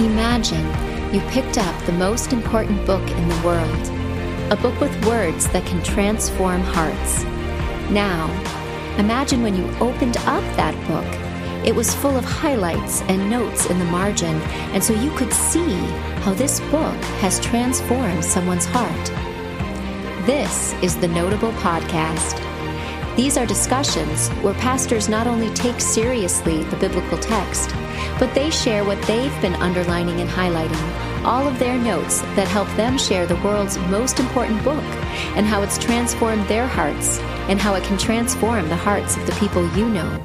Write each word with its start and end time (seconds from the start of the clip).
Imagine 0.00 0.64
you 1.14 1.20
picked 1.28 1.58
up 1.58 1.84
the 1.84 1.92
most 1.92 2.32
important 2.32 2.84
book 2.86 3.08
in 3.10 3.28
the 3.28 3.42
world, 3.44 3.88
a 4.50 4.56
book 4.56 4.80
with 4.80 5.06
words 5.06 5.46
that 5.48 5.66
can 5.66 5.82
transform 5.82 6.62
hearts. 6.62 7.24
Now, 7.90 8.26
imagine 8.98 9.42
when 9.42 9.54
you 9.54 9.68
opened 9.80 10.16
up 10.18 10.42
that 10.56 10.74
book, 10.88 11.66
it 11.66 11.74
was 11.74 11.94
full 11.94 12.16
of 12.16 12.24
highlights 12.24 13.02
and 13.02 13.30
notes 13.30 13.66
in 13.66 13.78
the 13.78 13.84
margin, 13.84 14.34
and 14.72 14.82
so 14.82 14.94
you 14.94 15.10
could 15.10 15.32
see 15.32 15.74
how 16.22 16.32
this 16.32 16.58
book 16.60 16.96
has 17.20 17.38
transformed 17.38 18.24
someone's 18.24 18.64
heart. 18.64 19.06
This 20.26 20.72
is 20.82 20.96
the 20.96 21.08
Notable 21.08 21.52
Podcast. 21.52 22.40
These 23.14 23.36
are 23.36 23.44
discussions 23.44 24.30
where 24.40 24.54
pastors 24.54 25.10
not 25.10 25.26
only 25.26 25.52
take 25.52 25.80
seriously 25.82 26.62
the 26.64 26.76
biblical 26.78 27.18
text, 27.18 27.74
but 28.18 28.34
they 28.34 28.50
share 28.50 28.84
what 28.84 29.00
they've 29.02 29.40
been 29.40 29.54
underlining 29.54 30.20
and 30.20 30.30
highlighting, 30.30 31.24
all 31.24 31.46
of 31.46 31.58
their 31.58 31.78
notes 31.78 32.20
that 32.36 32.48
help 32.48 32.68
them 32.76 32.98
share 32.98 33.26
the 33.26 33.36
world's 33.36 33.78
most 33.78 34.18
important 34.18 34.62
book 34.64 34.82
and 35.36 35.46
how 35.46 35.62
it's 35.62 35.78
transformed 35.78 36.46
their 36.48 36.66
hearts 36.66 37.18
and 37.48 37.60
how 37.60 37.74
it 37.74 37.84
can 37.84 37.98
transform 37.98 38.68
the 38.68 38.76
hearts 38.76 39.16
of 39.16 39.26
the 39.26 39.32
people 39.32 39.68
you 39.76 39.88
know. 39.88 40.22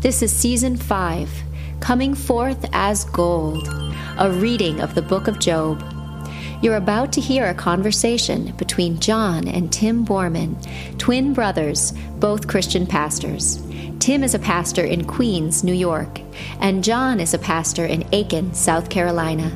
This 0.00 0.22
is 0.22 0.32
season 0.32 0.76
5, 0.76 1.30
Coming 1.80 2.14
Forth 2.14 2.68
as 2.72 3.04
Gold, 3.04 3.68
a 4.18 4.30
reading 4.30 4.80
of 4.80 4.94
the 4.94 5.02
book 5.02 5.28
of 5.28 5.38
Job. 5.38 5.99
You're 6.62 6.76
about 6.76 7.12
to 7.14 7.20
hear 7.22 7.46
a 7.46 7.54
conversation 7.54 8.52
between 8.56 9.00
John 9.00 9.48
and 9.48 9.72
Tim 9.72 10.04
Borman, 10.04 10.56
twin 10.98 11.32
brothers, 11.32 11.92
both 12.18 12.46
Christian 12.48 12.86
pastors. 12.86 13.62
Tim 13.98 14.22
is 14.22 14.34
a 14.34 14.38
pastor 14.38 14.84
in 14.84 15.06
Queens, 15.06 15.64
New 15.64 15.72
York, 15.72 16.20
and 16.60 16.84
John 16.84 17.18
is 17.18 17.32
a 17.32 17.38
pastor 17.38 17.86
in 17.86 18.06
Aiken, 18.12 18.52
South 18.52 18.90
Carolina. 18.90 19.50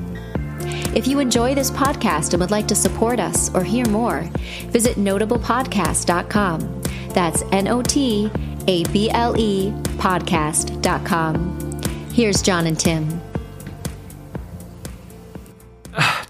If 0.95 1.07
you 1.07 1.19
enjoy 1.19 1.55
this 1.55 1.71
podcast 1.71 2.33
and 2.33 2.41
would 2.41 2.51
like 2.51 2.69
to 2.69 2.75
support 2.75 3.21
us 3.21 3.55
or 3.55 3.63
hear 3.65 3.87
more, 3.89 4.23
visit 4.69 4.97
notablepodcast.com. 4.97 6.83
That's 7.11 7.43
N 7.53 7.69
O 7.69 7.83
T 7.83 8.31
A 8.67 8.85
B 8.85 9.11
L 9.11 9.39
E 9.39 9.73
podcast.com. 9.99 11.83
Here's 12.13 12.41
John 12.43 12.67
and 12.67 12.79
Tim. 12.79 13.24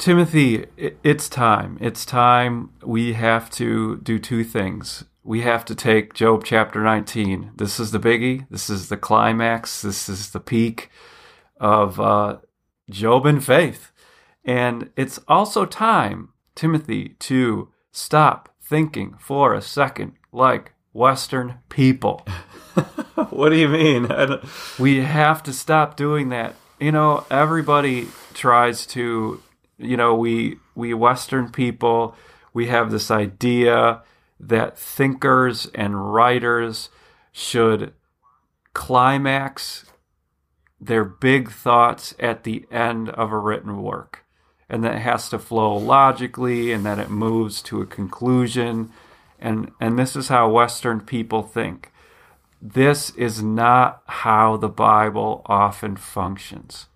Timothy, 0.05 0.67
it's 0.77 1.31
time. 1.31 1.79
It's 1.81 2.05
time. 2.05 2.71
We 2.85 3.15
have 3.15 3.49
to 3.53 3.97
do 3.97 4.19
two 4.19 4.45
things 4.45 5.05
we 5.25 5.41
have 5.41 5.65
to 5.65 5.75
take 5.75 6.13
Job 6.13 6.45
chapter 6.45 6.83
19. 6.83 7.53
This 7.57 7.81
is 7.81 7.91
the 7.91 7.99
biggie. 7.99 8.47
This 8.51 8.69
is 8.69 8.91
the 8.91 8.99
climax. 8.99 9.81
This 9.81 10.09
is 10.09 10.31
the 10.31 10.41
peak 10.41 10.91
of 11.59 11.99
uh, 11.99 12.37
Job 12.91 13.25
and 13.25 13.43
faith. 13.43 13.91
And 14.45 14.91
it's 14.97 15.19
also 15.27 15.65
time, 15.65 16.29
Timothy, 16.55 17.17
to 17.21 17.73
stop 17.91 18.55
thinking 18.61 19.17
for 19.19 19.55
a 19.55 19.63
second 19.63 20.13
like 20.31 20.75
Western 20.93 21.61
people. 21.71 22.27
what 23.31 23.49
do 23.49 23.57
you 23.57 23.69
mean? 23.69 24.07
We 24.79 25.01
have 25.01 25.43
to 25.45 25.55
stop 25.55 25.97
doing 25.97 26.29
that. 26.29 26.55
You 26.79 26.93
know, 26.93 27.25
everybody 27.31 28.09
tries 28.35 28.85
to, 28.89 29.43
you 29.79 29.97
know, 29.97 30.15
we 30.15 30.59
we 30.75 30.95
Western 30.95 31.51
people, 31.51 32.17
we 32.53 32.67
have 32.67 32.91
this 32.91 33.11
idea 33.11 34.03
that 34.41 34.79
thinkers 34.79 35.67
and 35.75 36.13
writers 36.13 36.91
should 37.33 37.93
climax 38.73 39.87
their 40.81 41.05
big 41.05 41.51
thoughts 41.51 42.15
at 42.19 42.45
the 42.45 42.67
end 42.71 43.09
of 43.11 43.33
a 43.33 43.39
written 43.39 43.83
work. 43.83 44.25
And 44.69 44.83
that 44.85 44.99
has 44.99 45.29
to 45.31 45.39
flow 45.39 45.77
logically 45.77 46.73
and 46.73 46.85
that 46.85 46.99
it 46.99 47.11
moves 47.11 47.63
to 47.63 47.81
a 47.81 47.87
conclusion. 47.87 48.91
And, 49.39 49.73
and 49.81 49.99
this 49.99 50.17
is 50.17 50.29
how 50.29 50.51
Western 50.51 51.01
people 51.01 51.43
think. 51.43 51.93
This 52.61 53.11
is 53.11 53.43
not 53.43 54.03
how 54.07 54.57
the 54.57 54.69
Bible 54.69 55.43
often 55.47 55.97
functions. 55.97 56.87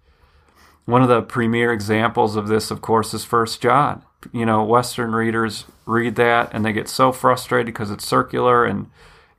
One 0.89 1.03
of 1.03 1.09
the 1.09 1.21
premier 1.21 1.71
examples 1.71 2.35
of 2.35 2.49
this, 2.49 2.71
of 2.71 2.81
course, 2.81 3.13
is 3.13 3.25
First 3.25 3.61
John 3.61 4.03
you 4.33 4.45
know, 4.45 4.65
Western 4.65 5.13
readers 5.13 5.65
read 5.87 6.17
that 6.17 6.51
and 6.53 6.65
they 6.65 6.73
get 6.73 6.89
so 6.89 7.13
frustrated 7.13 7.67
because 7.67 7.91
it's 7.91 8.07
circular 8.07 8.65
and 8.65 8.91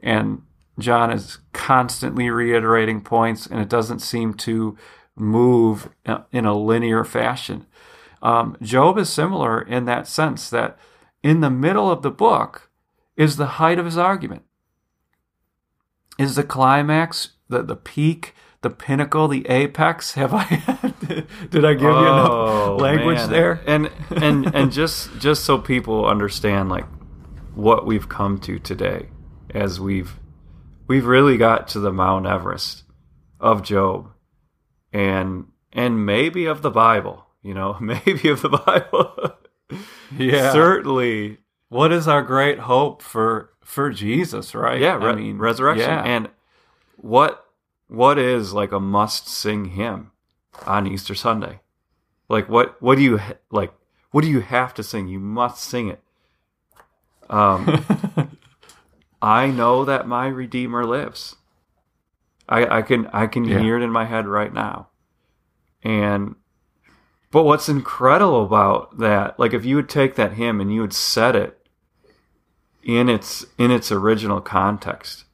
and 0.02 0.44
John 0.78 1.12
is 1.12 1.40
constantly 1.52 2.30
reiterating 2.30 3.02
points 3.02 3.46
and 3.46 3.60
it 3.60 3.68
doesn't 3.68 4.00
seem 4.00 4.34
to 4.36 4.78
move 5.16 5.90
in 6.32 6.46
a 6.46 6.58
linear 6.58 7.04
fashion. 7.04 7.66
Um, 8.22 8.56
Job 8.62 8.98
is 8.98 9.10
similar 9.10 9.62
in 9.62 9.86
that 9.86 10.08
sense 10.08 10.50
that 10.50 10.78
in 11.22 11.42
the 11.42 11.50
middle 11.50 11.92
of 11.92 12.02
the 12.02 12.12
book 12.12 12.70
is 13.18 13.36
the 13.36 13.58
height 13.58 13.78
of 13.78 13.86
his 13.86 13.98
argument, 13.98 14.44
is 16.18 16.36
the 16.36 16.44
climax, 16.44 17.31
the, 17.50 17.62
the 17.62 17.76
peak 17.76 18.34
the 18.62 18.70
pinnacle, 18.70 19.28
the 19.28 19.48
apex. 19.48 20.14
Have 20.16 20.34
I? 20.34 20.88
did 21.50 21.66
I 21.66 21.74
give 21.74 21.86
oh, 21.86 22.02
you 22.02 22.08
enough 22.08 22.30
oh, 22.30 22.75
language 22.78 23.18
man. 23.18 23.30
there? 23.30 23.62
And 23.66 23.92
and 24.09 24.56
and 24.56 24.72
just 24.72 25.18
just 25.20 25.44
so 25.44 25.58
people 25.58 26.06
understand, 26.06 26.70
like 26.70 26.86
what 27.56 27.86
we've 27.86 28.08
come 28.08 28.40
to 28.42 28.59
today, 28.59 29.08
as 29.53 29.80
we've 29.80 30.19
we've 30.88 31.06
really 31.06 31.38
got 31.38 31.68
to 31.69 31.80
the 31.80 31.92
Mount 31.92 32.28
Everest 32.28 32.84
of 33.40 33.64
Job, 33.64 34.12
and 34.94 35.48
and 35.74 36.06
maybe 36.06 36.46
of 36.46 36.62
the 36.62 36.72
Bible. 36.72 37.25
You 37.42 37.53
know, 37.53 37.78
maybe 37.81 38.30
of 38.30 38.42
the 38.42 38.50
Bible. 38.50 39.34
yeah, 40.18 40.52
certainly. 40.52 41.40
What 41.69 41.92
is 41.92 42.08
our 42.08 42.24
great 42.24 42.59
hope 42.59 43.02
for 43.02 43.52
for 43.64 43.90
Jesus? 43.92 44.53
Right? 44.53 44.80
Yeah, 44.80 44.96
re- 44.96 45.12
I 45.12 45.16
mean 45.16 45.38
resurrection. 45.38 45.90
Yeah. 45.90 46.03
And 46.03 46.30
what 46.98 47.46
what 47.88 48.19
is 48.19 48.53
like 48.53 48.72
a 48.72 48.80
must 48.80 49.28
sing 49.28 49.66
hymn 49.66 50.12
on 50.66 50.88
Easter 50.88 51.16
Sunday? 51.16 51.62
Like 52.28 52.50
what 52.50 52.82
what 52.82 52.96
do 52.96 53.02
you 53.02 53.20
like 53.52 53.74
what 54.12 54.22
do 54.22 54.30
you 54.30 54.42
have 54.42 54.74
to 54.76 54.84
sing? 54.84 55.08
You 55.08 55.20
must 55.20 55.64
sing 55.64 55.90
it. 55.90 56.02
Um 57.30 57.86
I 59.22 59.48
know 59.48 59.86
that 59.86 60.08
my 60.08 60.28
redeemer 60.28 60.86
lives. 60.86 61.36
I 62.48 62.78
I 62.78 62.82
can 62.82 63.08
I 63.08 63.28
can 63.28 63.46
yeah. 63.46 63.60
hear 63.60 63.78
it 63.78 63.84
in 63.84 63.92
my 63.92 64.06
head 64.06 64.28
right 64.28 64.54
now. 64.54 64.88
And 65.84 66.36
but 67.31 67.44
what's 67.44 67.70
incredible 67.70 68.44
about 68.44 68.98
that, 68.98 69.40
like 69.40 69.54
if 69.54 69.64
you 69.64 69.76
would 69.76 69.90
take 69.90 70.16
that 70.16 70.34
hymn 70.34 70.60
and 70.60 70.74
you 70.74 70.81
would 70.81 70.94
set 70.94 71.36
it 71.36 71.60
in 72.84 73.08
its 73.08 73.46
in 73.58 73.70
its 73.72 73.92
original 73.92 74.42
context, 74.42 75.26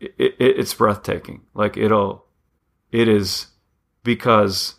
it, 0.00 0.14
it, 0.18 0.34
it's 0.38 0.74
breathtaking. 0.74 1.42
Like 1.54 1.76
it'll, 1.76 2.24
it 2.90 3.06
is 3.06 3.48
because, 4.02 4.76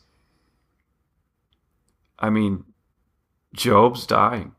I 2.19 2.29
mean, 2.29 2.65
Job's 3.53 4.05
dying. 4.05 4.55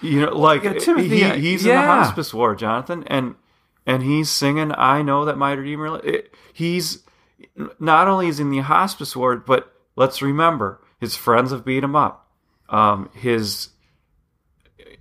You 0.00 0.26
know, 0.26 0.36
like 0.36 0.64
yeah, 0.64 0.74
Timothy, 0.74 1.22
he, 1.22 1.40
he's 1.40 1.64
yeah. 1.64 1.74
in 1.74 1.80
the 1.80 1.86
hospice 1.86 2.34
ward, 2.34 2.58
Jonathan, 2.58 3.04
and 3.06 3.36
and 3.86 4.02
he's 4.02 4.30
singing 4.30 4.72
"I 4.76 5.00
know 5.00 5.24
that 5.24 5.38
my 5.38 5.52
Redeemer." 5.52 5.98
It, 6.04 6.34
he's 6.52 7.04
not 7.78 8.06
only 8.06 8.28
is 8.28 8.38
in 8.38 8.50
the 8.50 8.58
hospice 8.58 9.16
ward, 9.16 9.46
but 9.46 9.72
let's 9.96 10.20
remember 10.20 10.82
his 11.00 11.16
friends 11.16 11.52
have 11.52 11.64
beat 11.64 11.82
him 11.82 11.96
up. 11.96 12.30
Um, 12.68 13.08
his 13.14 13.70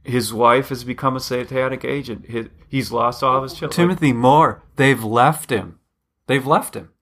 his 0.03 0.33
wife 0.33 0.69
has 0.69 0.83
become 0.83 1.15
a 1.15 1.19
satanic 1.19 1.83
agent. 1.83 2.25
His, 2.27 2.47
he's 2.69 2.91
lost 2.91 3.23
all 3.23 3.37
of 3.37 3.43
his 3.43 3.53
children. 3.53 3.75
Timothy 3.75 4.13
Moore, 4.13 4.63
they've 4.77 5.03
left 5.03 5.49
him. 5.49 5.79
They've 6.27 6.45
left 6.45 6.75
him. 6.75 6.92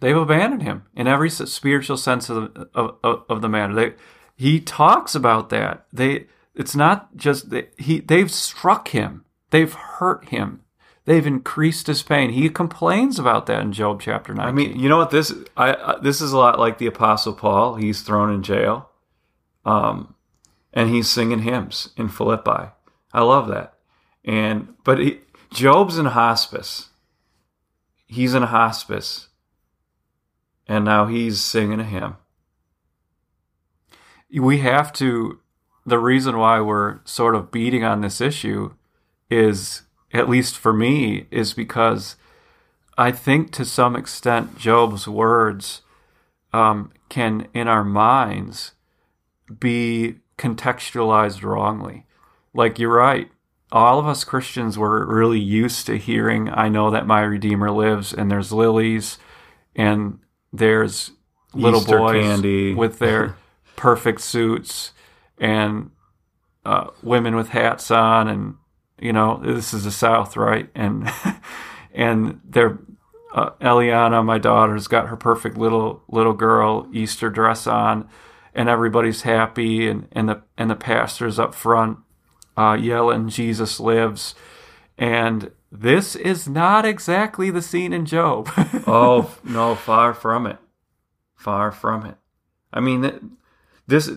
They've 0.00 0.16
abandoned 0.16 0.62
him 0.62 0.84
in 0.94 1.06
every 1.06 1.30
spiritual 1.30 1.96
sense 1.96 2.28
of 2.28 2.54
the, 2.54 2.70
of, 2.74 2.96
of, 3.04 3.24
of 3.28 3.42
the 3.42 3.48
matter. 3.48 3.74
They, 3.74 3.94
he 4.36 4.60
talks 4.60 5.14
about 5.14 5.50
that. 5.50 5.86
They, 5.92 6.26
it's 6.54 6.74
not 6.74 7.16
just 7.16 7.50
that 7.50 7.72
he. 7.78 8.00
They've 8.00 8.30
struck 8.30 8.88
him. 8.88 9.24
They've 9.50 9.72
hurt 9.72 10.30
him. 10.30 10.62
They've 11.04 11.26
increased 11.26 11.86
his 11.86 12.02
pain. 12.02 12.30
He 12.30 12.48
complains 12.48 13.18
about 13.18 13.46
that 13.46 13.62
in 13.62 13.72
Job 13.72 14.00
chapter 14.00 14.34
9. 14.34 14.46
I 14.46 14.52
mean, 14.52 14.78
you 14.78 14.88
know 14.88 14.98
what 14.98 15.10
this 15.10 15.32
I 15.56 15.96
this 16.02 16.20
is 16.20 16.32
a 16.32 16.38
lot 16.38 16.58
like 16.58 16.78
the 16.78 16.86
apostle 16.86 17.32
Paul. 17.32 17.76
He's 17.76 18.02
thrown 18.02 18.32
in 18.32 18.42
jail. 18.42 18.90
Um, 19.64 20.14
and 20.72 20.88
he's 20.88 21.08
singing 21.08 21.40
hymns 21.40 21.90
in 21.96 22.08
Philippi. 22.08 22.70
I 23.12 23.22
love 23.22 23.48
that. 23.48 23.74
And 24.24 24.74
but 24.84 24.98
he, 24.98 25.20
Job's 25.52 25.98
in 25.98 26.06
hospice. 26.06 26.90
He's 28.06 28.34
in 28.34 28.42
hospice, 28.44 29.28
and 30.70 30.84
now 30.84 31.06
he's 31.06 31.40
singing 31.40 31.80
a 31.80 31.84
hymn. 31.84 32.16
We 34.32 34.58
have 34.58 34.92
to. 34.94 35.40
The 35.84 35.98
reason 35.98 36.38
why 36.38 36.60
we're 36.60 37.00
sort 37.04 37.34
of 37.34 37.50
beating 37.50 37.82
on 37.82 38.02
this 38.02 38.20
issue 38.20 38.74
is, 39.28 39.82
at 40.12 40.28
least 40.28 40.56
for 40.56 40.72
me, 40.72 41.26
is 41.32 41.54
because 41.54 42.14
I 42.96 43.10
think 43.10 43.50
to 43.52 43.64
some 43.64 43.96
extent, 43.96 44.58
Job's 44.58 45.08
words 45.08 45.82
um, 46.52 46.92
can, 47.08 47.48
in 47.52 47.66
our 47.66 47.82
minds, 47.82 48.72
be 49.58 50.20
contextualized 50.38 51.42
wrongly. 51.42 52.06
Like 52.54 52.78
you're 52.78 52.94
right. 52.94 53.28
All 53.72 53.98
of 53.98 54.06
us 54.06 54.22
Christians 54.22 54.78
were 54.78 55.04
really 55.04 55.40
used 55.40 55.86
to 55.86 55.98
hearing, 55.98 56.48
I 56.48 56.68
know 56.68 56.90
that 56.92 57.06
my 57.06 57.22
Redeemer 57.22 57.72
lives, 57.72 58.12
and 58.12 58.30
there's 58.30 58.52
lilies, 58.52 59.18
and 59.74 60.20
there's 60.52 61.12
little 61.54 61.80
Easter 61.80 61.98
boys 61.98 62.22
candy. 62.24 62.74
with 62.74 62.98
their 62.98 63.36
perfect 63.76 64.20
suits, 64.20 64.92
and 65.38 65.90
uh, 66.64 66.88
women 67.02 67.36
with 67.36 67.50
hats 67.50 67.90
on, 67.90 68.28
and 68.28 68.54
you 68.98 69.12
know 69.12 69.40
this 69.42 69.72
is 69.72 69.84
the 69.84 69.90
South, 69.90 70.36
right? 70.36 70.68
And 70.74 71.10
and 71.94 72.40
they're 72.44 72.78
uh, 73.32 73.50
Eliana, 73.60 74.24
my 74.24 74.38
daughter's 74.38 74.88
got 74.88 75.08
her 75.08 75.16
perfect 75.16 75.56
little 75.56 76.02
little 76.08 76.32
girl 76.32 76.88
Easter 76.92 77.30
dress 77.30 77.66
on, 77.66 78.08
and 78.54 78.68
everybody's 78.68 79.22
happy, 79.22 79.88
and 79.88 80.08
and 80.12 80.28
the 80.28 80.42
and 80.56 80.70
the 80.70 80.76
pastor's 80.76 81.38
up 81.38 81.54
front 81.54 81.98
uh, 82.56 82.76
yelling 82.80 83.28
"Jesus 83.28 83.78
lives," 83.78 84.34
and 84.98 85.52
this 85.72 86.16
is 86.16 86.48
not 86.48 86.84
exactly 86.84 87.50
the 87.50 87.62
scene 87.62 87.92
in 87.92 88.06
Job. 88.06 88.48
oh 88.86 89.36
no, 89.44 89.74
far 89.74 90.14
from 90.14 90.46
it. 90.46 90.58
Far 91.36 91.70
from 91.70 92.04
it. 92.06 92.16
I 92.72 92.80
mean, 92.80 93.36
this 93.86 94.10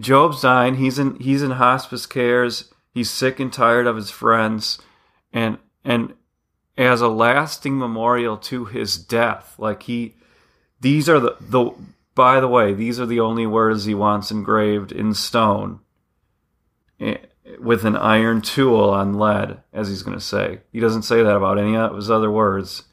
Job's 0.00 0.42
dying. 0.42 0.76
He's 0.76 0.98
in 0.98 1.16
he's 1.16 1.42
in 1.42 1.52
hospice 1.52 2.06
cares. 2.06 2.72
He's 2.92 3.10
sick 3.10 3.38
and 3.38 3.52
tired 3.52 3.86
of 3.86 3.96
his 3.96 4.10
friends, 4.10 4.78
and 5.32 5.58
and 5.84 6.14
as 6.76 7.00
a 7.00 7.08
lasting 7.08 7.78
memorial 7.78 8.36
to 8.38 8.64
his 8.64 8.96
death, 8.96 9.54
like 9.58 9.84
he, 9.84 10.16
these 10.80 11.08
are 11.08 11.20
the 11.20 11.36
the. 11.40 11.72
By 12.16 12.40
the 12.40 12.48
way, 12.48 12.74
these 12.74 12.98
are 12.98 13.06
the 13.06 13.20
only 13.20 13.46
words 13.46 13.84
he 13.84 13.94
wants 13.94 14.30
engraved 14.30 14.90
in 14.90 15.14
stone, 15.14 15.80
eh, 16.98 17.18
with 17.58 17.84
an 17.84 17.96
iron 17.96 18.40
tool 18.42 18.90
on 18.90 19.14
lead, 19.14 19.62
as 19.72 19.88
he's 19.88 20.02
going 20.02 20.16
to 20.18 20.24
say. 20.24 20.60
He 20.72 20.80
doesn't 20.80 21.02
say 21.02 21.22
that 21.22 21.36
about 21.36 21.58
any 21.58 21.76
of 21.76 21.96
his 21.96 22.10
other 22.10 22.30
words. 22.30 22.84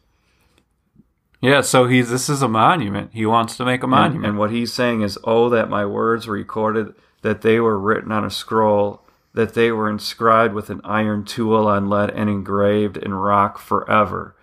yeah, 1.42 1.62
so 1.62 1.86
he's 1.86 2.09
this 2.09 2.30
is 2.30 2.42
a 2.42 2.48
monument. 2.48 3.12
He 3.13 3.25
wants 3.25 3.57
to 3.57 3.65
make 3.65 3.81
a 3.81 3.86
And, 3.86 3.92
monument. 3.92 4.25
and 4.25 4.38
what 4.39 4.51
he's 4.51 4.74
saying 4.74 5.01
is, 5.01 5.18
oh, 5.24 5.50
that 5.50 5.69
my 5.69 5.86
words 5.86 6.27
were 6.27 6.33
recorded, 6.33 6.94
that 7.21 7.42
they 7.42 7.59
were 7.59 7.77
written 7.80 8.12
on 8.12 8.24
a 8.25 8.30
scroll, 8.30 9.04
that 9.33 9.54
they 9.54 9.71
were 9.71 9.89
inscribed 9.89 10.54
with 10.54 10.69
an 10.69 10.81
iron 10.83 11.24
tool 11.25 11.68
on 11.68 11.89
lead 11.89 12.09
and 12.12 12.30
engraved 12.30 12.98
in 12.98 13.13
rock 13.13 13.59
forever. 13.59 14.36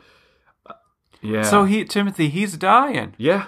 Uh, 0.67 0.75
yeah. 1.21 1.43
so 1.43 1.65
he 1.65 1.85
Timothy, 1.85 2.29
he's 2.29 2.57
dying. 2.57 3.15
yeah. 3.19 3.47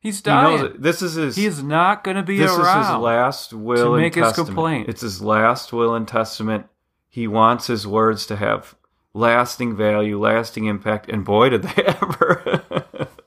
He's 0.00 0.22
He 0.24 0.30
knows 0.30 0.60
dying. 0.60 0.64
it. 0.74 0.82
This 0.82 1.02
is 1.02 1.14
his. 1.14 1.36
He 1.36 1.46
is 1.46 1.62
not 1.62 2.02
going 2.04 2.16
to 2.16 2.22
be 2.22 2.38
this 2.38 2.50
around. 2.50 2.80
is 2.82 2.86
his 2.88 2.96
last 2.96 3.52
will 3.52 3.96
make 3.96 4.16
and 4.16 4.24
his 4.24 4.32
testament. 4.32 4.48
complaint. 4.48 4.88
It's 4.88 5.02
his 5.02 5.20
last 5.22 5.72
will 5.72 5.94
and 5.94 6.08
testament. 6.08 6.66
He 7.08 7.26
wants 7.26 7.66
his 7.66 7.86
words 7.86 8.24
to 8.26 8.36
have 8.36 8.74
lasting 9.12 9.76
value, 9.76 10.18
lasting 10.18 10.64
impact, 10.66 11.08
and 11.10 11.24
boy, 11.24 11.50
did 11.50 11.62
they 11.64 11.82
ever! 11.86 12.62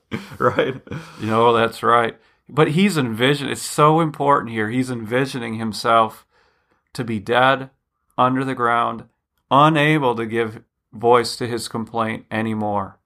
right? 0.38 0.80
You 1.20 1.26
know, 1.26 1.52
that's 1.52 1.82
right. 1.82 2.16
But 2.48 2.72
he's 2.72 2.96
envisioning, 2.98 3.52
it's 3.52 3.62
so 3.62 4.00
important 4.00 4.52
here. 4.52 4.68
He's 4.70 4.90
envisioning 4.90 5.54
himself 5.54 6.26
to 6.92 7.04
be 7.04 7.18
dead, 7.20 7.70
under 8.16 8.44
the 8.44 8.54
ground, 8.54 9.04
unable 9.50 10.14
to 10.14 10.26
give 10.26 10.62
voice 10.92 11.36
to 11.36 11.46
his 11.46 11.68
complaint 11.68 12.24
anymore. 12.30 12.98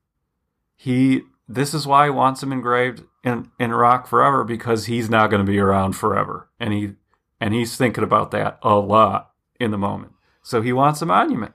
He, 0.77 1.23
this 1.49 1.73
is 1.75 1.87
why 1.87 2.05
he 2.05 2.11
wants 2.11 2.43
him 2.43 2.53
engraved 2.53 3.03
in, 3.29 3.51
in 3.59 3.73
rock 3.73 4.07
forever 4.07 4.43
because 4.43 4.87
he's 4.87 5.09
not 5.09 5.31
going 5.31 5.45
to 5.45 5.51
be 5.51 5.59
around 5.59 5.93
forever. 5.93 6.49
And 6.59 6.73
he, 6.73 6.95
and 7.41 7.55
he's 7.55 7.77
thinking 7.77 8.05
about 8.05 8.31
that 8.33 8.59
a 8.63 8.75
lot 8.77 9.33
in 9.61 9.71
the 9.71 9.79
moment. 9.79 10.13
So 10.43 10.63
he 10.63 10.73
wants 10.73 11.03
a 11.03 11.07
monument. 11.07 11.55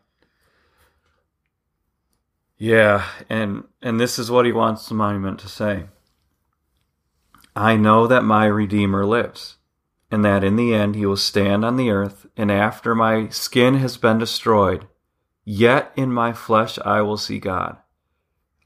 Yeah, 2.58 3.06
and 3.28 3.66
and 3.81 4.00
this 4.00 4.18
is 4.18 4.31
what 4.31 4.46
he 4.46 4.54
wants 4.54 4.88
the 4.88 4.94
monument 4.94 5.40
to 5.40 5.50
say. 5.50 5.88
I 7.56 7.75
know 7.75 8.08
that 8.08 8.24
my 8.24 8.46
Redeemer 8.46 9.06
lives, 9.06 9.58
and 10.10 10.24
that 10.24 10.44
in 10.44 10.56
the 10.56 10.74
end 10.74 10.96
he 10.96 11.06
will 11.06 11.18
stand 11.18 11.66
on 11.66 11.75
the 11.75 11.90
earth, 11.90 12.25
and 12.38 12.50
after 12.50 12.96
my 12.96 13.28
skin 13.30 13.75
has 13.80 13.98
been 13.98 14.18
destroyed, 14.18 14.88
yet 15.44 15.92
in 15.98 16.14
my 16.14 16.31
flesh 16.31 16.80
I 16.86 17.02
will 17.02 17.18
see 17.18 17.38
God. 17.38 17.78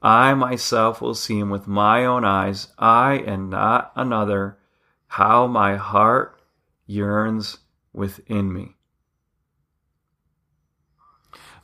I 0.00 0.34
myself 0.34 1.00
will 1.00 1.14
see 1.14 1.38
him 1.38 1.50
with 1.50 1.66
my 1.66 2.04
own 2.04 2.24
eyes, 2.24 2.68
I 2.78 3.14
and 3.14 3.50
not 3.50 3.92
another. 3.96 4.58
How 5.12 5.46
my 5.46 5.76
heart 5.76 6.40
yearns 6.86 7.58
within 7.92 8.52
me. 8.52 8.76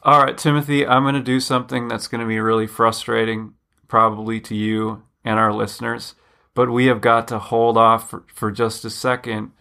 All 0.02 0.22
right, 0.22 0.36
Timothy, 0.36 0.86
I'm 0.86 1.02
going 1.02 1.14
to 1.14 1.20
do 1.20 1.40
something 1.40 1.88
that's 1.88 2.08
going 2.08 2.20
to 2.20 2.26
be 2.26 2.38
really 2.38 2.66
frustrating, 2.66 3.54
probably 3.88 4.40
to 4.40 4.54
you 4.54 5.02
and 5.24 5.38
our 5.38 5.52
listeners, 5.52 6.14
but 6.52 6.70
we 6.70 6.86
have 6.86 7.00
got 7.00 7.26
to 7.28 7.38
hold 7.38 7.78
off 7.78 8.10
for, 8.10 8.24
for 8.34 8.50
just 8.50 8.84
a 8.84 8.90
second 8.90 9.52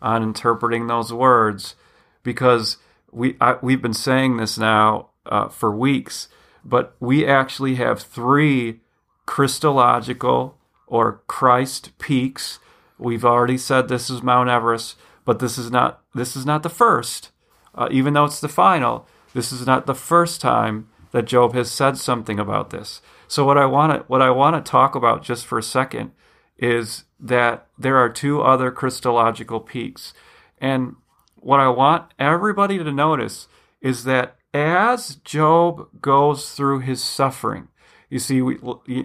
on 0.00 0.22
interpreting 0.22 0.88
those 0.88 1.12
words 1.12 1.76
because 2.24 2.78
we 3.12 3.36
I, 3.40 3.56
we've 3.62 3.82
been 3.82 3.94
saying 3.94 4.36
this 4.36 4.58
now 4.58 5.10
uh, 5.26 5.48
for 5.48 5.74
weeks, 5.74 6.28
but 6.64 6.94
we 7.00 7.26
actually 7.26 7.76
have 7.76 8.00
three 8.00 8.80
Christological 9.26 10.58
or 10.86 11.22
Christ 11.26 11.96
peaks. 11.98 12.58
We've 12.98 13.24
already 13.24 13.58
said 13.58 13.88
this 13.88 14.10
is 14.10 14.22
Mount 14.22 14.48
Everest, 14.48 14.96
but 15.24 15.38
this 15.38 15.58
is 15.58 15.70
not 15.70 16.02
this 16.14 16.36
is 16.36 16.44
not 16.44 16.62
the 16.62 16.70
first, 16.70 17.30
uh, 17.74 17.88
even 17.90 18.12
though 18.12 18.24
it's 18.24 18.40
the 18.40 18.48
final. 18.48 19.06
This 19.34 19.52
is 19.52 19.66
not 19.66 19.86
the 19.86 19.94
first 19.94 20.40
time 20.40 20.88
that 21.12 21.24
Job 21.24 21.54
has 21.54 21.70
said 21.70 21.96
something 21.96 22.38
about 22.38 22.70
this. 22.70 23.00
So 23.28 23.44
what 23.44 23.58
I 23.58 23.66
want 23.66 23.92
to 23.92 23.98
what 24.08 24.22
I 24.22 24.30
want 24.30 24.62
to 24.62 24.70
talk 24.70 24.94
about 24.94 25.22
just 25.22 25.46
for 25.46 25.58
a 25.58 25.62
second 25.62 26.12
is 26.58 27.04
that 27.18 27.66
there 27.78 27.96
are 27.96 28.08
two 28.08 28.42
other 28.42 28.70
Christological 28.70 29.60
peaks. 29.60 30.12
And 30.60 30.96
what 31.36 31.60
I 31.60 31.68
want 31.68 32.12
everybody 32.18 32.78
to 32.78 32.92
notice 32.92 33.48
is 33.80 34.04
that 34.04 34.36
as 34.54 35.16
Job 35.16 35.88
goes 36.00 36.52
through 36.52 36.80
his 36.80 37.02
suffering, 37.02 37.68
you 38.12 38.18
see, 38.18 38.42
we, 38.42 38.58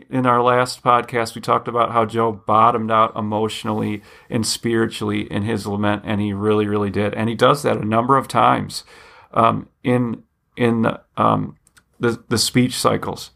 in 0.10 0.26
our 0.26 0.44
last 0.44 0.84
podcast, 0.84 1.34
we 1.34 1.40
talked 1.40 1.70
about 1.70 1.94
how 1.94 2.04
Job 2.04 2.46
bottomed 2.46 2.92
out 2.92 3.16
emotionally 3.16 4.04
and 4.30 4.46
spiritually 4.46 5.32
in 5.32 5.44
his 5.44 5.66
lament, 5.66 6.02
and 6.06 6.20
he 6.20 6.34
really, 6.34 6.68
really 6.68 6.90
did. 6.90 7.14
And 7.14 7.30
he 7.30 7.36
does 7.36 7.64
that 7.64 7.78
a 7.78 7.86
number 7.86 8.18
of 8.18 8.28
times 8.28 8.84
um, 9.32 9.70
in 9.82 10.24
in 10.58 10.88
um, 11.16 11.56
the 11.98 12.22
the 12.28 12.38
speech 12.38 12.76
cycles. 12.76 13.32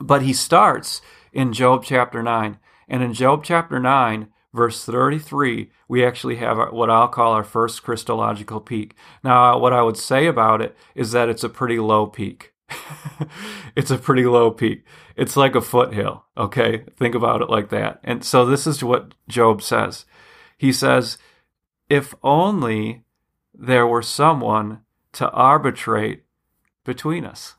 But 0.00 0.22
he 0.22 0.32
starts 0.32 1.00
in 1.32 1.52
Job 1.52 1.84
chapter 1.84 2.20
nine, 2.20 2.58
and 2.88 3.00
in 3.00 3.14
Job 3.14 3.44
chapter 3.44 3.78
nine, 3.78 4.31
verse 4.52 4.84
thirty 4.84 5.18
three, 5.18 5.70
we 5.88 6.04
actually 6.04 6.36
have 6.36 6.58
what 6.72 6.90
I'll 6.90 7.08
call 7.08 7.32
our 7.32 7.44
first 7.44 7.82
Christological 7.82 8.60
peak. 8.60 8.94
Now, 9.22 9.58
what 9.58 9.72
I 9.72 9.82
would 9.82 9.96
say 9.96 10.26
about 10.26 10.60
it 10.60 10.76
is 10.94 11.12
that 11.12 11.28
it's 11.28 11.44
a 11.44 11.48
pretty 11.48 11.78
low 11.78 12.06
peak. 12.06 12.52
it's 13.76 13.90
a 13.90 13.98
pretty 13.98 14.24
low 14.24 14.50
peak. 14.50 14.84
It's 15.16 15.36
like 15.36 15.54
a 15.54 15.60
foothill. 15.60 16.24
Okay, 16.36 16.84
think 16.96 17.14
about 17.14 17.42
it 17.42 17.50
like 17.50 17.68
that. 17.70 18.00
And 18.04 18.24
so 18.24 18.46
this 18.46 18.66
is 18.66 18.82
what 18.82 19.14
Job 19.28 19.62
says. 19.62 20.06
He 20.56 20.72
says, 20.72 21.18
"If 21.88 22.14
only." 22.22 23.04
there 23.54 23.86
were 23.86 24.02
someone 24.02 24.80
to 25.12 25.30
arbitrate 25.30 26.24
between 26.84 27.24
us. 27.24 27.56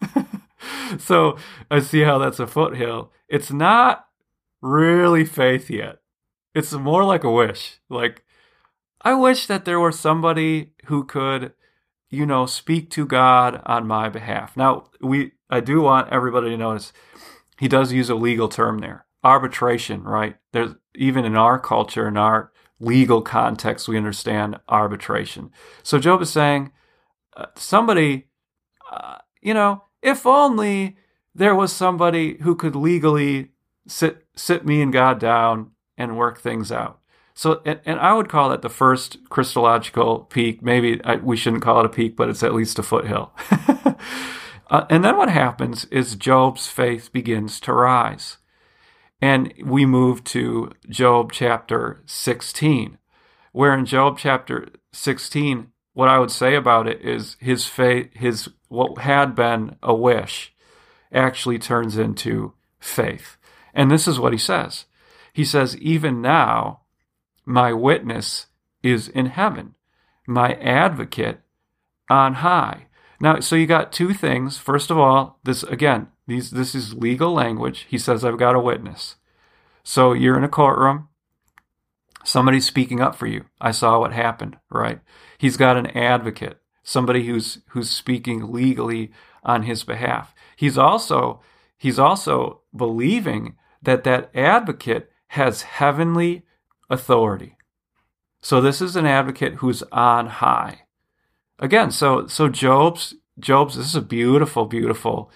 so 0.98 1.36
I 1.70 1.80
see 1.80 2.02
how 2.02 2.18
that's 2.18 2.38
a 2.38 2.46
foothill. 2.46 3.10
It's 3.28 3.50
not 3.50 4.06
really 4.64 5.24
faith 5.24 5.68
yet. 5.68 5.98
It's 6.54 6.72
more 6.72 7.04
like 7.04 7.22
a 7.22 7.30
wish. 7.30 7.80
Like, 7.90 8.24
I 9.02 9.14
wish 9.14 9.46
that 9.46 9.66
there 9.66 9.78
were 9.78 9.92
somebody 9.92 10.72
who 10.86 11.04
could, 11.04 11.52
you 12.08 12.24
know, 12.24 12.46
speak 12.46 12.90
to 12.90 13.06
God 13.06 13.60
on 13.66 13.86
my 13.86 14.08
behalf. 14.08 14.56
Now, 14.56 14.90
we, 15.00 15.32
I 15.50 15.60
do 15.60 15.82
want 15.82 16.10
everybody 16.10 16.48
to 16.50 16.56
notice 16.56 16.92
he 17.58 17.68
does 17.68 17.92
use 17.92 18.08
a 18.08 18.14
legal 18.14 18.48
term 18.48 18.78
there 18.78 19.04
arbitration, 19.22 20.02
right? 20.02 20.36
There's 20.52 20.74
even 20.94 21.24
in 21.24 21.34
our 21.34 21.58
culture, 21.58 22.06
in 22.06 22.16
our 22.18 22.52
legal 22.78 23.22
context, 23.22 23.88
we 23.88 23.96
understand 23.96 24.60
arbitration. 24.68 25.50
So 25.82 25.98
Job 25.98 26.20
is 26.20 26.30
saying, 26.30 26.72
uh, 27.34 27.46
somebody, 27.56 28.28
uh, 28.92 29.18
you 29.40 29.54
know, 29.54 29.84
if 30.02 30.26
only 30.26 30.98
there 31.34 31.54
was 31.54 31.72
somebody 31.72 32.36
who 32.42 32.54
could 32.54 32.76
legally 32.76 33.53
sit 33.86 34.26
sit 34.34 34.66
me 34.66 34.82
and 34.82 34.92
God 34.92 35.18
down 35.18 35.70
and 35.96 36.18
work 36.18 36.40
things 36.40 36.72
out. 36.72 37.00
So, 37.34 37.60
and, 37.64 37.80
and 37.84 37.98
I 37.98 38.12
would 38.12 38.28
call 38.28 38.50
that 38.50 38.62
the 38.62 38.68
first 38.68 39.18
Christological 39.28 40.20
peak. 40.20 40.62
Maybe 40.62 41.02
I, 41.04 41.16
we 41.16 41.36
shouldn't 41.36 41.64
call 41.64 41.80
it 41.80 41.86
a 41.86 41.88
peak, 41.88 42.16
but 42.16 42.28
it's 42.28 42.44
at 42.44 42.54
least 42.54 42.78
a 42.78 42.82
foothill. 42.82 43.32
Uh, 44.70 44.86
and 44.88 45.04
then 45.04 45.16
what 45.16 45.28
happens 45.28 45.84
is 45.86 46.16
Job's 46.16 46.68
faith 46.68 47.12
begins 47.12 47.60
to 47.60 47.72
rise. 47.72 48.38
And 49.20 49.52
we 49.62 49.86
move 49.86 50.24
to 50.24 50.72
Job 50.88 51.32
chapter 51.32 52.02
16, 52.06 52.98
where 53.52 53.74
in 53.74 53.86
Job 53.86 54.18
chapter 54.18 54.68
16, 54.92 55.68
what 55.92 56.08
I 56.08 56.18
would 56.18 56.30
say 56.30 56.54
about 56.54 56.88
it 56.88 57.00
is 57.02 57.36
his 57.38 57.66
faith, 57.66 58.10
his 58.14 58.48
what 58.68 58.98
had 58.98 59.34
been 59.34 59.76
a 59.82 59.94
wish, 59.94 60.52
actually 61.12 61.58
turns 61.58 61.96
into 61.96 62.54
faith. 62.80 63.36
And 63.74 63.90
this 63.90 64.08
is 64.08 64.18
what 64.18 64.32
he 64.32 64.38
says. 64.38 64.86
He 65.32 65.44
says, 65.44 65.76
Even 65.78 66.22
now, 66.22 66.80
my 67.44 67.72
witness 67.72 68.46
is 68.82 69.08
in 69.08 69.26
heaven, 69.26 69.74
my 70.26 70.54
advocate 70.54 71.40
on 72.08 72.34
high. 72.34 72.86
Now, 73.20 73.40
so 73.40 73.56
you 73.56 73.66
got 73.66 73.92
two 73.92 74.14
things. 74.14 74.58
First 74.58 74.90
of 74.90 74.98
all, 74.98 75.38
this 75.44 75.62
again, 75.64 76.08
these 76.26 76.50
this 76.50 76.74
is 76.74 76.94
legal 76.94 77.32
language. 77.32 77.86
He 77.88 77.98
says, 77.98 78.24
I've 78.24 78.38
got 78.38 78.54
a 78.54 78.60
witness. 78.60 79.16
So 79.82 80.12
you're 80.12 80.38
in 80.38 80.44
a 80.44 80.48
courtroom. 80.48 81.08
Somebody's 82.24 82.66
speaking 82.66 83.00
up 83.00 83.14
for 83.14 83.26
you. 83.26 83.44
I 83.60 83.70
saw 83.70 83.98
what 83.98 84.12
happened, 84.12 84.56
right? 84.70 85.00
He's 85.36 85.58
got 85.58 85.76
an 85.76 85.88
advocate, 85.88 86.58
somebody 86.82 87.26
who's 87.26 87.58
who's 87.70 87.90
speaking 87.90 88.52
legally 88.52 89.12
on 89.42 89.64
his 89.64 89.84
behalf. 89.84 90.34
He's 90.56 90.78
also 90.78 91.42
he's 91.76 91.98
also 91.98 92.62
believing 92.74 93.56
that 93.84 94.04
that 94.04 94.30
advocate 94.34 95.10
has 95.28 95.62
heavenly 95.62 96.42
authority. 96.90 97.56
So 98.40 98.60
this 98.60 98.82
is 98.82 98.96
an 98.96 99.06
advocate 99.06 99.54
who's 99.54 99.82
on 99.90 100.26
high. 100.26 100.82
Again, 101.58 101.90
so 101.90 102.26
so 102.26 102.48
Job's 102.48 103.14
Job's 103.38 103.76
this 103.76 103.86
is 103.86 103.96
a 103.96 104.02
beautiful, 104.02 104.66
beautiful 104.66 105.30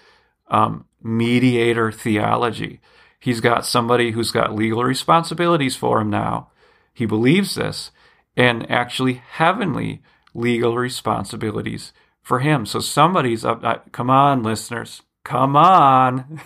um, 0.47 0.85
mediator 1.01 1.91
theology. 1.91 2.81
He's 3.19 3.41
got 3.41 3.65
somebody 3.65 4.11
who's 4.11 4.31
got 4.31 4.55
legal 4.55 4.83
responsibilities 4.83 5.75
for 5.75 5.99
him 6.01 6.09
now. 6.09 6.51
He 6.93 7.05
believes 7.05 7.55
this, 7.55 7.91
and 8.37 8.69
actually 8.69 9.13
heavenly 9.13 10.01
legal 10.33 10.77
responsibilities 10.77 11.93
for 12.21 12.39
him. 12.39 12.65
So 12.65 12.79
somebody's 12.79 13.43
up. 13.43 13.91
Come 13.91 14.09
on, 14.09 14.43
listeners. 14.43 15.01
Come 15.23 15.55
on. 15.55 16.41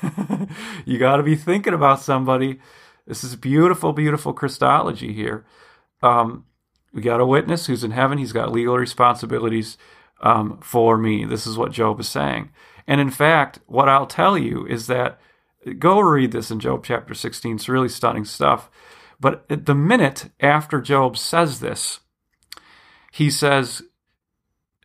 you 0.86 0.98
got 0.98 1.18
to 1.18 1.24
be 1.24 1.36
thinking 1.36 1.74
about 1.74 2.01
somebody. 2.01 2.60
This 3.06 3.24
is 3.24 3.36
beautiful, 3.36 3.94
beautiful 3.94 4.34
Christology 4.34 5.13
here. 5.13 5.46
Um, 6.01 6.46
we 6.94 7.01
got 7.01 7.22
a 7.22 7.25
witness 7.25 7.65
who's 7.65 7.84
in 7.84 7.92
heaven. 7.92 8.18
He's 8.18 8.34
got 8.34 8.51
legal 8.51 8.77
responsibilities 8.77 9.77
um, 10.22 10.60
for 10.62 10.98
me. 10.98 11.25
This 11.25 11.48
is 11.48 11.58
what 11.58 11.72
Job 11.72 12.00
is 12.00 12.08
saying. 12.08 12.51
And 12.88 13.00
in 13.00 13.10
fact, 13.10 13.60
what 13.65 13.89
I'll 13.89 14.06
tell 14.06 14.38
you 14.38 14.65
is 14.68 14.88
that 14.88 15.20
go 15.80 16.00
read 16.00 16.32
this 16.32 16.51
in 16.51 16.60
Job 16.60 16.84
chapter 16.86 17.13
16. 17.13 17.56
It's 17.56 17.70
really 17.70 17.89
stunning 17.89 18.25
stuff. 18.25 18.70
But 19.20 19.46
at 19.50 19.65
the 19.65 19.75
minute 19.75 20.30
after 20.39 20.82
Job 20.82 21.18
says 21.18 21.60
this, 21.60 22.01
he 23.12 23.30
says, 23.30 23.82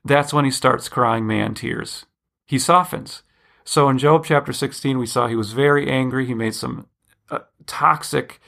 that's 0.05 0.33
when 0.33 0.45
he 0.45 0.51
starts 0.51 0.89
crying 0.89 1.27
man 1.27 1.55
tears. 1.55 2.07
He 2.47 2.59
softens. 2.59 3.23
So 3.69 3.91
in 3.91 3.99
Job 3.99 4.25
chapter 4.25 4.55
16, 4.55 4.97
we 4.97 5.05
saw 5.05 5.27
he 5.27 5.37
was 5.37 5.53
very 5.53 5.91
angry. 5.91 6.25
He 6.25 6.33
made 6.33 6.55
some 6.55 6.87
uh, 7.31 7.41
toxic 7.67 8.41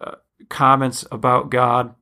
uh, 0.00 0.16
comments 0.48 1.06
about 1.12 1.48
God. 1.48 1.94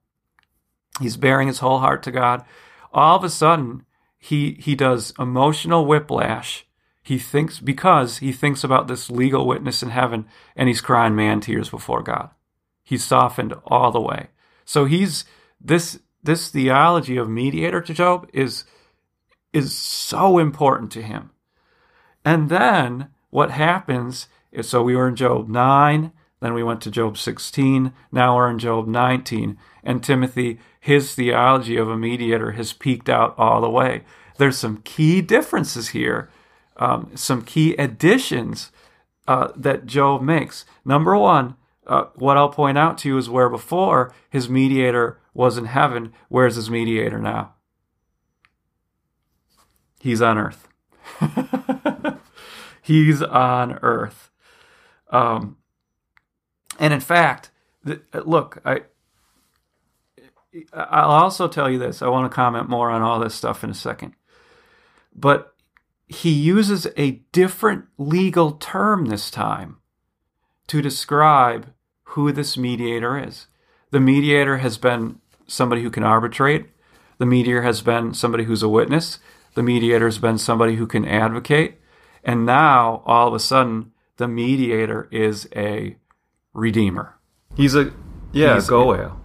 He's 0.98 1.18
baring 1.18 1.48
his 1.48 1.58
whole 1.58 1.80
heart 1.80 2.02
to 2.04 2.10
God. 2.10 2.46
All 2.90 3.18
of 3.18 3.24
a 3.24 3.28
sudden, 3.28 3.84
he 4.18 4.52
he 4.58 4.74
does 4.74 5.12
emotional 5.18 5.84
whiplash. 5.84 6.66
He 7.02 7.18
thinks 7.18 7.60
because 7.60 8.18
he 8.18 8.32
thinks 8.32 8.64
about 8.64 8.88
this 8.88 9.10
legal 9.10 9.46
witness 9.46 9.82
in 9.82 9.90
heaven, 9.90 10.24
and 10.56 10.66
he's 10.66 10.80
crying 10.80 11.14
man 11.14 11.42
tears 11.42 11.68
before 11.68 12.02
God. 12.02 12.30
He's 12.82 13.04
softened 13.04 13.52
all 13.66 13.92
the 13.92 14.00
way. 14.00 14.28
So 14.64 14.86
he's 14.86 15.26
this 15.60 16.00
this 16.22 16.48
theology 16.48 17.18
of 17.18 17.28
mediator 17.28 17.82
to 17.82 17.92
Job 17.92 18.30
is 18.32 18.64
is 19.52 19.76
so 19.76 20.38
important 20.38 20.90
to 20.92 21.02
him. 21.02 21.32
And 22.24 22.48
then 22.48 23.08
what 23.30 23.50
happens 23.50 24.28
is 24.50 24.68
so 24.68 24.82
we 24.82 24.94
were 24.94 25.08
in 25.08 25.16
Job 25.16 25.48
9, 25.48 26.12
then 26.40 26.54
we 26.54 26.62
went 26.62 26.80
to 26.82 26.90
Job 26.90 27.16
16, 27.16 27.92
now 28.10 28.36
we're 28.36 28.50
in 28.50 28.58
Job 28.58 28.86
19. 28.86 29.56
And 29.82 30.02
Timothy, 30.02 30.58
his 30.78 31.14
theology 31.14 31.76
of 31.76 31.88
a 31.88 31.96
mediator 31.96 32.52
has 32.52 32.72
peaked 32.72 33.08
out 33.08 33.34
all 33.38 33.60
the 33.60 33.70
way. 33.70 34.02
There's 34.38 34.58
some 34.58 34.78
key 34.78 35.20
differences 35.20 35.88
here, 35.88 36.30
um, 36.76 37.12
some 37.14 37.42
key 37.42 37.74
additions 37.76 38.72
uh, 39.26 39.48
that 39.56 39.86
Job 39.86 40.22
makes. 40.22 40.64
Number 40.84 41.16
one, 41.16 41.56
uh, 41.86 42.04
what 42.14 42.36
I'll 42.36 42.48
point 42.48 42.78
out 42.78 42.98
to 42.98 43.08
you 43.08 43.18
is 43.18 43.28
where 43.28 43.48
before 43.48 44.14
his 44.30 44.48
mediator 44.48 45.18
was 45.34 45.56
in 45.58 45.66
heaven, 45.66 46.12
where's 46.28 46.56
his 46.56 46.70
mediator 46.70 47.18
now? 47.18 47.54
He's 50.00 50.20
on 50.20 50.38
earth. 50.38 50.68
He's 52.92 53.22
on 53.22 53.78
earth. 53.80 54.30
Um, 55.10 55.56
and 56.78 56.92
in 56.92 57.00
fact, 57.00 57.50
look, 58.12 58.60
I 58.66 58.82
I'll 60.74 61.10
also 61.10 61.48
tell 61.48 61.70
you 61.70 61.78
this. 61.78 62.02
I 62.02 62.08
want 62.08 62.30
to 62.30 62.34
comment 62.34 62.68
more 62.68 62.90
on 62.90 63.00
all 63.00 63.18
this 63.18 63.34
stuff 63.34 63.64
in 63.64 63.70
a 63.70 63.74
second. 63.74 64.12
But 65.14 65.54
he 66.06 66.30
uses 66.30 66.86
a 66.98 67.22
different 67.32 67.86
legal 67.96 68.52
term 68.52 69.06
this 69.06 69.30
time 69.30 69.78
to 70.66 70.82
describe 70.82 71.72
who 72.08 72.30
this 72.30 72.58
mediator 72.58 73.18
is. 73.18 73.46
The 73.90 74.00
mediator 74.00 74.58
has 74.58 74.76
been 74.76 75.18
somebody 75.46 75.82
who 75.82 75.90
can 75.90 76.04
arbitrate. 76.04 76.66
The 77.16 77.24
mediator 77.24 77.62
has 77.62 77.80
been 77.80 78.12
somebody 78.12 78.44
who's 78.44 78.62
a 78.62 78.68
witness. 78.68 79.18
The 79.54 79.62
mediator 79.62 80.04
has 80.04 80.18
been 80.18 80.36
somebody 80.36 80.76
who 80.76 80.86
can 80.86 81.06
advocate. 81.08 81.78
And 82.24 82.46
now, 82.46 83.02
all 83.04 83.28
of 83.28 83.34
a 83.34 83.40
sudden, 83.40 83.92
the 84.16 84.28
mediator 84.28 85.08
is 85.10 85.48
a 85.56 85.96
redeemer. 86.52 87.18
He's 87.56 87.74
a, 87.74 87.92
yeah, 88.32 88.54
He's 88.54 88.68
Goel. 88.68 89.20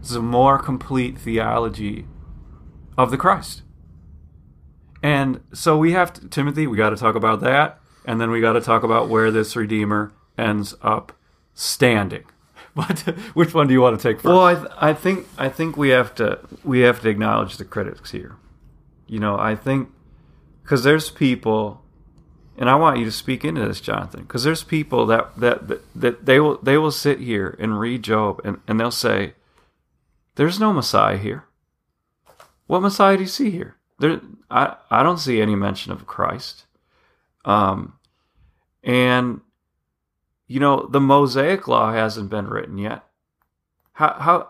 It's 0.00 0.12
a 0.12 0.20
more 0.20 0.58
complete 0.58 1.18
theology 1.18 2.06
of 2.98 3.10
the 3.10 3.16
Christ. 3.16 3.62
And 5.02 5.40
so 5.52 5.76
we 5.76 5.92
have 5.92 6.12
to, 6.14 6.28
Timothy, 6.28 6.66
we 6.66 6.76
got 6.76 6.90
to 6.90 6.96
talk 6.96 7.14
about 7.14 7.40
that. 7.40 7.78
And 8.04 8.20
then 8.20 8.30
we 8.30 8.40
got 8.40 8.52
to 8.52 8.60
talk 8.60 8.82
about 8.82 9.08
where 9.08 9.30
this 9.30 9.56
Redeemer 9.56 10.12
ends 10.36 10.74
up 10.82 11.12
standing. 11.54 12.24
But 12.76 12.98
which 13.34 13.54
one 13.54 13.68
do 13.68 13.72
you 13.72 13.80
want 13.80 14.00
to 14.00 14.02
take 14.02 14.16
first? 14.16 14.24
Well, 14.24 14.44
I, 14.44 14.54
th- 14.56 14.66
I 14.76 14.94
think 14.94 15.28
I 15.38 15.48
think 15.48 15.76
we 15.76 15.90
have 15.90 16.12
to 16.16 16.40
we 16.64 16.80
have 16.80 17.00
to 17.02 17.08
acknowledge 17.08 17.56
the 17.56 17.64
critics 17.64 18.10
here. 18.10 18.34
You 19.06 19.20
know, 19.20 19.38
I 19.38 19.54
think 19.54 19.90
because 20.64 20.82
there's 20.82 21.10
people, 21.10 21.84
and 22.58 22.68
I 22.68 22.74
want 22.74 22.98
you 22.98 23.04
to 23.04 23.12
speak 23.12 23.44
into 23.44 23.64
this, 23.64 23.80
Jonathan, 23.80 24.22
because 24.22 24.42
there's 24.42 24.64
people 24.64 25.06
that, 25.06 25.38
that 25.38 25.68
that 25.68 25.82
that 25.94 26.26
they 26.26 26.40
will 26.40 26.58
they 26.62 26.78
will 26.78 26.90
sit 26.90 27.20
here 27.20 27.56
and 27.60 27.78
read 27.78 28.02
Job 28.02 28.40
and, 28.44 28.58
and 28.66 28.80
they'll 28.80 28.90
say, 28.90 29.34
"There's 30.34 30.58
no 30.58 30.72
Messiah 30.72 31.18
here. 31.18 31.44
What 32.66 32.80
Messiah 32.80 33.16
do 33.16 33.22
you 33.22 33.28
see 33.28 33.50
here? 33.50 33.76
There, 33.98 34.20
I 34.50 34.76
I 34.90 35.02
don't 35.02 35.18
see 35.18 35.40
any 35.40 35.54
mention 35.54 35.92
of 35.92 36.06
Christ." 36.06 36.64
Um, 37.44 37.98
and 38.82 39.42
you 40.46 40.60
know, 40.60 40.86
the 40.90 41.00
Mosaic 41.00 41.68
law 41.68 41.92
hasn't 41.92 42.30
been 42.30 42.48
written 42.48 42.78
yet. 42.78 43.04
How, 43.92 44.14
how, 44.18 44.48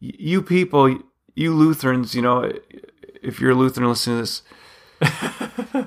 you 0.00 0.42
people, 0.42 0.98
you 1.34 1.54
Lutherans, 1.54 2.14
you 2.14 2.22
know, 2.22 2.52
if 3.22 3.40
you're 3.40 3.52
a 3.52 3.54
Lutheran 3.54 3.88
listening 3.88 4.16
to 4.16 4.22
this, 4.22 4.42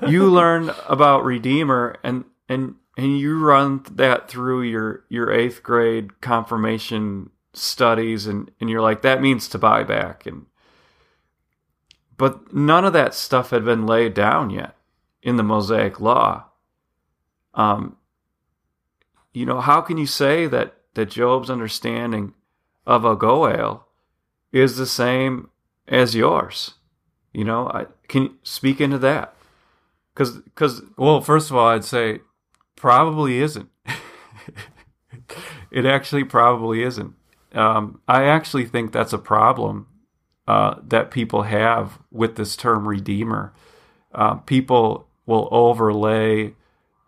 you 0.08 0.30
learn 0.30 0.70
about 0.88 1.24
Redeemer 1.24 1.96
and, 2.02 2.24
and, 2.48 2.76
and 2.96 3.18
you 3.18 3.38
run 3.38 3.84
that 3.90 4.28
through 4.28 4.62
your, 4.62 5.04
your 5.08 5.32
eighth 5.32 5.62
grade 5.62 6.20
confirmation 6.20 7.30
studies 7.52 8.26
and, 8.26 8.50
and 8.60 8.68
you're 8.70 8.82
like, 8.82 9.02
that 9.02 9.22
means 9.22 9.48
to 9.48 9.58
buy 9.58 9.82
back. 9.82 10.26
And, 10.26 10.46
but 12.16 12.54
none 12.54 12.84
of 12.84 12.92
that 12.92 13.14
stuff 13.14 13.50
had 13.50 13.64
been 13.64 13.86
laid 13.86 14.14
down 14.14 14.50
yet 14.50 14.76
in 15.22 15.36
the 15.36 15.42
Mosaic 15.42 16.00
law. 16.00 16.44
Um, 17.54 17.96
you 19.32 19.44
know, 19.44 19.60
how 19.60 19.80
can 19.80 19.98
you 19.98 20.06
say 20.06 20.46
that 20.46 20.74
that 20.94 21.10
Job's 21.10 21.50
understanding 21.50 22.32
of 22.86 23.04
a 23.04 23.16
Goel 23.16 23.86
is 24.50 24.76
the 24.76 24.86
same 24.86 25.50
as 25.86 26.14
yours? 26.14 26.74
You 27.34 27.44
know, 27.44 27.68
I 27.68 27.86
can 28.08 28.22
you 28.24 28.34
speak 28.42 28.80
into 28.80 28.98
that 28.98 29.34
because 30.14 30.32
because 30.38 30.82
well, 30.96 31.20
first 31.20 31.50
of 31.50 31.56
all, 31.56 31.68
I'd 31.68 31.84
say 31.84 32.20
probably 32.76 33.40
isn't. 33.40 33.68
it 35.70 35.84
actually 35.86 36.24
probably 36.24 36.82
isn't. 36.82 37.14
Um, 37.52 38.00
I 38.08 38.24
actually 38.24 38.66
think 38.66 38.92
that's 38.92 39.12
a 39.12 39.18
problem 39.18 39.86
uh, 40.46 40.76
that 40.88 41.10
people 41.10 41.42
have 41.42 41.98
with 42.10 42.36
this 42.36 42.56
term 42.56 42.86
redeemer. 42.88 43.52
uh, 44.14 44.34
people 44.36 45.08
will 45.26 45.48
overlay 45.50 46.54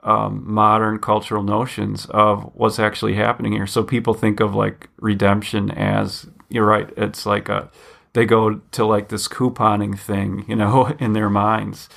um, 0.03 0.43
modern 0.47 0.99
cultural 0.99 1.43
notions 1.43 2.07
of 2.07 2.45
what's 2.55 2.79
actually 2.79 3.15
happening 3.15 3.53
here. 3.53 3.67
So 3.67 3.83
people 3.83 4.15
think 4.15 4.41
of 4.41 4.55
like 4.55 4.89
redemption 5.01 5.71
as 5.71 6.27
you're 6.49 6.67
right. 6.67 6.91
It's 6.97 7.27
like 7.27 7.49
a 7.49 7.71
they 8.19 8.25
go 8.27 8.61
to 8.73 8.85
like 8.85 9.11
this 9.11 9.29
couponing 9.29 9.97
thing, 9.97 10.45
you 10.49 10.57
know, 10.57 10.87
in 10.99 11.13
their 11.13 11.31
minds. 11.31 11.89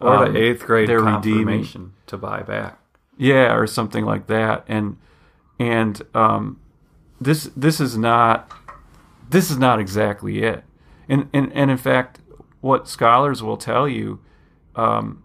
Or 0.00 0.26
um, 0.26 0.32
the 0.32 0.40
eighth 0.40 0.64
grade 0.64 0.88
they're 0.88 1.00
confirmation 1.00 1.94
to 2.06 2.16
buy 2.16 2.42
back. 2.42 2.78
Yeah, 3.16 3.54
or 3.54 3.66
something 3.66 4.04
like 4.04 4.28
that. 4.28 4.64
And 4.68 4.98
and 5.58 6.00
um, 6.14 6.60
this 7.20 7.50
this 7.56 7.80
is 7.80 7.98
not 7.98 8.52
this 9.28 9.50
is 9.50 9.58
not 9.58 9.80
exactly 9.80 10.44
it. 10.44 10.62
And 11.08 11.28
and, 11.32 11.52
and 11.52 11.72
in 11.72 11.76
fact, 11.76 12.20
what 12.60 12.88
scholars 12.88 13.42
will 13.42 13.56
tell 13.56 13.88
you, 13.88 14.20
um, 14.76 15.24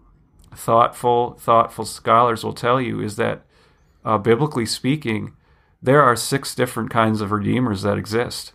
thoughtful 0.52 1.34
thoughtful 1.38 1.84
scholars 1.84 2.42
will 2.42 2.54
tell 2.54 2.80
you, 2.80 3.00
is 3.00 3.14
that 3.16 3.42
uh, 4.04 4.18
biblically 4.18 4.66
speaking, 4.66 5.32
there 5.80 6.02
are 6.02 6.16
six 6.16 6.56
different 6.56 6.90
kinds 6.90 7.20
of 7.20 7.30
redeemers 7.30 7.82
that 7.82 7.96
exist 7.98 8.52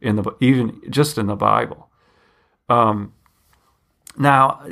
in 0.00 0.16
the 0.16 0.34
even 0.40 0.80
just 0.90 1.18
in 1.18 1.26
the 1.26 1.36
Bible. 1.36 1.88
Um, 2.68 3.12
now, 4.18 4.66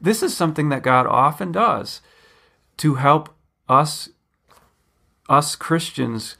this 0.00 0.22
is 0.22 0.36
something 0.36 0.68
that 0.70 0.82
God 0.82 1.06
often 1.06 1.52
does 1.52 2.00
to 2.78 2.96
help 2.96 3.34
us 3.68 4.08
us 5.28 5.54
Christians 5.54 6.36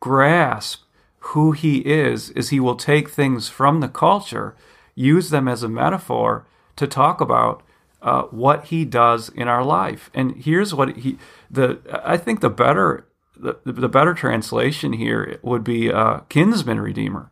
grasp 0.00 0.82
who 1.30 1.52
he 1.52 1.78
is 1.78 2.30
is 2.30 2.50
he 2.50 2.60
will 2.60 2.76
take 2.76 3.08
things 3.08 3.48
from 3.48 3.80
the 3.80 3.88
culture 3.88 4.54
use 4.94 5.30
them 5.30 5.48
as 5.48 5.62
a 5.62 5.68
metaphor 5.68 6.46
to 6.76 6.86
talk 6.86 7.20
about 7.20 7.62
uh, 8.02 8.22
what 8.24 8.66
he 8.66 8.84
does 8.84 9.28
in 9.30 9.48
our 9.48 9.64
life 9.64 10.10
and 10.14 10.36
here's 10.36 10.72
what 10.72 10.96
he 10.96 11.18
the 11.50 11.80
i 12.04 12.16
think 12.16 12.40
the 12.40 12.50
better 12.50 13.08
the, 13.36 13.72
the 13.72 13.88
better 13.88 14.14
translation 14.14 14.92
here 14.94 15.38
would 15.42 15.64
be 15.64 15.92
uh, 15.92 16.20
kinsman 16.28 16.80
redeemer 16.80 17.30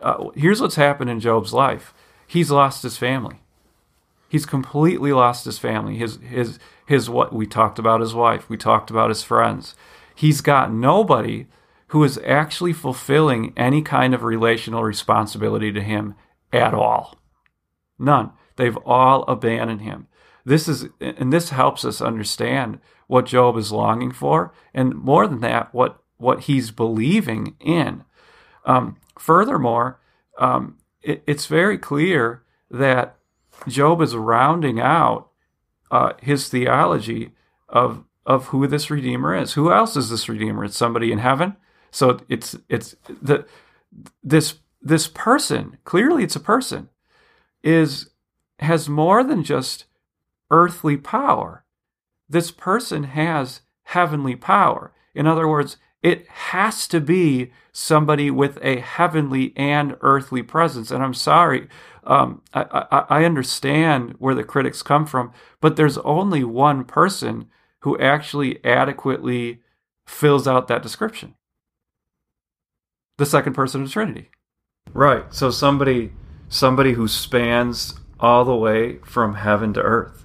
uh, 0.00 0.28
here's 0.34 0.60
what's 0.60 0.76
happened 0.76 1.10
in 1.10 1.20
job's 1.20 1.52
life 1.52 1.94
he's 2.26 2.50
lost 2.50 2.82
his 2.82 2.96
family 2.96 3.40
he's 4.28 4.46
completely 4.46 5.12
lost 5.12 5.44
his 5.44 5.58
family 5.58 5.96
his 5.96 6.16
his 6.16 6.58
his 6.86 7.08
what 7.08 7.32
we 7.32 7.46
talked 7.46 7.78
about 7.78 8.00
his 8.00 8.14
wife 8.14 8.48
we 8.48 8.56
talked 8.56 8.90
about 8.90 9.08
his 9.10 9.22
friends 9.22 9.74
he's 10.14 10.40
got 10.40 10.72
nobody 10.72 11.46
who 11.90 12.04
is 12.04 12.20
actually 12.24 12.72
fulfilling 12.72 13.52
any 13.56 13.82
kind 13.82 14.14
of 14.14 14.22
relational 14.22 14.84
responsibility 14.84 15.72
to 15.72 15.82
him 15.82 16.14
at 16.52 16.72
all. 16.72 17.18
None. 17.98 18.30
They've 18.54 18.76
all 18.86 19.24
abandoned 19.24 19.82
him. 19.82 20.06
This 20.44 20.68
is, 20.68 20.88
and 21.00 21.32
this 21.32 21.50
helps 21.50 21.84
us 21.84 22.00
understand 22.00 22.80
what 23.06 23.26
Job 23.26 23.56
is 23.56 23.72
longing 23.72 24.12
for, 24.12 24.52
and 24.72 24.94
more 24.94 25.26
than 25.26 25.40
that, 25.40 25.74
what 25.74 26.02
what 26.16 26.40
he's 26.40 26.70
believing 26.70 27.56
in. 27.60 28.04
Um, 28.64 28.98
furthermore, 29.18 29.98
um, 30.38 30.76
it, 31.02 31.22
it's 31.26 31.46
very 31.46 31.78
clear 31.78 32.42
that 32.70 33.16
Job 33.66 34.00
is 34.00 34.14
rounding 34.14 34.80
out 34.80 35.30
uh, 35.90 36.12
his 36.22 36.48
theology 36.48 37.32
of 37.68 38.04
of 38.26 38.46
who 38.46 38.66
this 38.66 38.90
redeemer 38.90 39.34
is. 39.34 39.54
Who 39.54 39.72
else 39.72 39.96
is 39.96 40.10
this 40.10 40.28
redeemer? 40.28 40.64
It's 40.64 40.76
somebody 40.76 41.10
in 41.10 41.18
heaven. 41.18 41.56
So 41.90 42.20
it's 42.28 42.56
it's 42.68 42.94
the 43.20 43.46
this 44.22 44.58
this 44.80 45.08
person 45.08 45.78
clearly 45.84 46.22
it's 46.22 46.36
a 46.36 46.40
person 46.40 46.88
is 47.62 48.10
has 48.60 48.88
more 48.88 49.24
than 49.24 49.42
just 49.42 49.86
earthly 50.50 50.96
power. 50.96 51.64
This 52.28 52.50
person 52.50 53.04
has 53.04 53.62
heavenly 53.84 54.36
power. 54.36 54.92
In 55.14 55.26
other 55.26 55.48
words, 55.48 55.76
it 56.02 56.26
has 56.28 56.86
to 56.88 57.00
be 57.00 57.52
somebody 57.72 58.30
with 58.30 58.58
a 58.62 58.80
heavenly 58.80 59.52
and 59.56 59.96
earthly 60.00 60.42
presence. 60.42 60.90
And 60.90 61.02
I'm 61.02 61.14
sorry, 61.14 61.68
um, 62.04 62.42
I, 62.54 62.86
I, 62.90 63.20
I 63.20 63.24
understand 63.24 64.14
where 64.18 64.34
the 64.34 64.44
critics 64.44 64.82
come 64.82 65.06
from, 65.06 65.32
but 65.60 65.76
there's 65.76 65.98
only 65.98 66.44
one 66.44 66.84
person 66.84 67.48
who 67.80 67.98
actually 67.98 68.64
adequately 68.64 69.60
fills 70.06 70.48
out 70.48 70.68
that 70.68 70.82
description 70.82 71.34
the 73.20 73.26
second 73.26 73.52
person 73.52 73.82
of 73.82 73.88
the 73.88 73.92
Trinity. 73.92 74.30
Right. 74.94 75.32
So 75.32 75.50
somebody 75.50 76.12
somebody 76.48 76.94
who 76.94 77.06
spans 77.06 77.94
all 78.18 78.44
the 78.44 78.56
way 78.56 78.96
from 79.04 79.34
heaven 79.34 79.72
to 79.74 79.82
earth. 79.82 80.24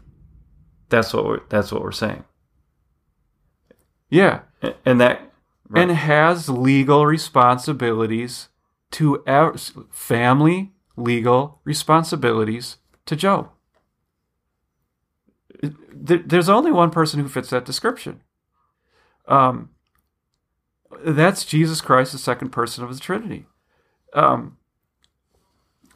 That's 0.89 1.13
what 1.13 1.25
we're, 1.25 1.41
that's 1.49 1.71
what 1.71 1.81
we're 1.81 1.91
saying. 1.91 2.23
Yeah, 4.09 4.41
and 4.85 5.01
that 5.01 5.31
right. 5.67 5.81
and 5.81 5.91
has 5.91 6.47
legal 6.49 7.05
responsibilities 7.05 8.49
to 8.91 9.23
our 9.27 9.55
family 9.91 10.71
legal 10.95 11.59
responsibilities 11.63 12.77
to 13.05 13.15
Job. 13.15 13.49
There's 15.61 16.49
only 16.49 16.71
one 16.71 16.91
person 16.91 17.19
who 17.19 17.27
fits 17.27 17.49
that 17.49 17.65
description. 17.65 18.21
Um, 19.27 19.69
that's 21.03 21.45
Jesus 21.45 21.81
Christ, 21.81 22.11
the 22.11 22.17
second 22.17 22.49
person 22.49 22.83
of 22.83 22.93
the 22.93 22.99
Trinity. 22.99 23.47
Um, 24.13 24.57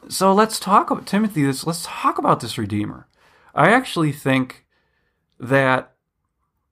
so 0.08 0.34
let's 0.34 0.60
talk 0.60 0.90
about 0.90 1.06
Timothy. 1.06 1.44
This 1.44 1.66
let's 1.68 1.86
talk 1.86 2.18
about 2.18 2.40
this 2.40 2.58
Redeemer. 2.58 3.08
I 3.54 3.72
actually 3.72 4.12
think 4.12 4.66
that 5.40 5.94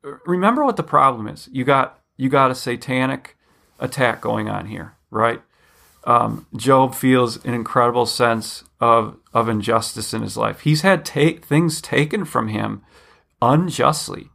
remember 0.02 0.64
what 0.64 0.78
the 0.78 0.84
problem 0.84 1.28
is. 1.28 1.50
You 1.52 1.64
got 1.64 2.00
you 2.16 2.30
got 2.30 2.52
a 2.52 2.56
satanic 2.56 3.38
attack 3.80 4.22
going 4.22 4.50
on 4.50 4.68
here, 4.68 4.96
right? 5.10 5.42
Um, 6.04 6.48
Job 6.56 6.96
feels 6.96 7.44
an 7.46 7.54
incredible 7.54 8.06
sense 8.06 8.64
of 8.80 9.18
of 9.34 9.50
injustice 9.50 10.14
in 10.14 10.22
his 10.22 10.38
life. 10.38 10.62
He's 10.62 10.82
had 10.82 11.06
take, 11.06 11.46
things 11.46 11.82
taken 11.82 12.26
from 12.26 12.48
him 12.48 12.84
unjustly. 13.42 14.30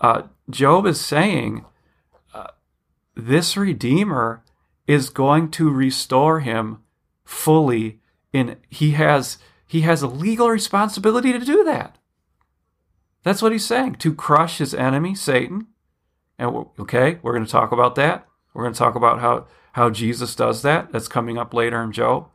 Uh, 0.00 0.24
Job 0.50 0.86
is 0.86 1.00
saying 1.00 1.64
uh, 2.34 2.48
this 3.14 3.56
Redeemer 3.56 4.42
is 4.86 5.10
going 5.10 5.50
to 5.52 5.70
restore 5.70 6.40
him 6.40 6.78
fully 7.24 8.00
in 8.32 8.56
he 8.68 8.92
has 8.92 9.38
he 9.66 9.82
has 9.82 10.02
a 10.02 10.08
legal 10.08 10.48
responsibility 10.48 11.32
to 11.32 11.40
do 11.40 11.64
that. 11.64 11.97
That's 13.22 13.42
what 13.42 13.52
he's 13.52 13.66
saying 13.66 13.96
to 13.96 14.14
crush 14.14 14.58
his 14.58 14.74
enemy 14.74 15.14
Satan. 15.14 15.68
And 16.38 16.54
we're, 16.54 16.64
okay, 16.80 17.18
we're 17.22 17.32
going 17.32 17.44
to 17.44 17.50
talk 17.50 17.72
about 17.72 17.94
that. 17.96 18.26
We're 18.54 18.62
going 18.62 18.74
to 18.74 18.78
talk 18.78 18.94
about 18.94 19.20
how 19.20 19.46
how 19.72 19.90
Jesus 19.90 20.34
does 20.34 20.62
that. 20.62 20.90
That's 20.92 21.08
coming 21.08 21.38
up 21.38 21.54
later 21.54 21.82
in 21.82 21.92
Job. 21.92 22.28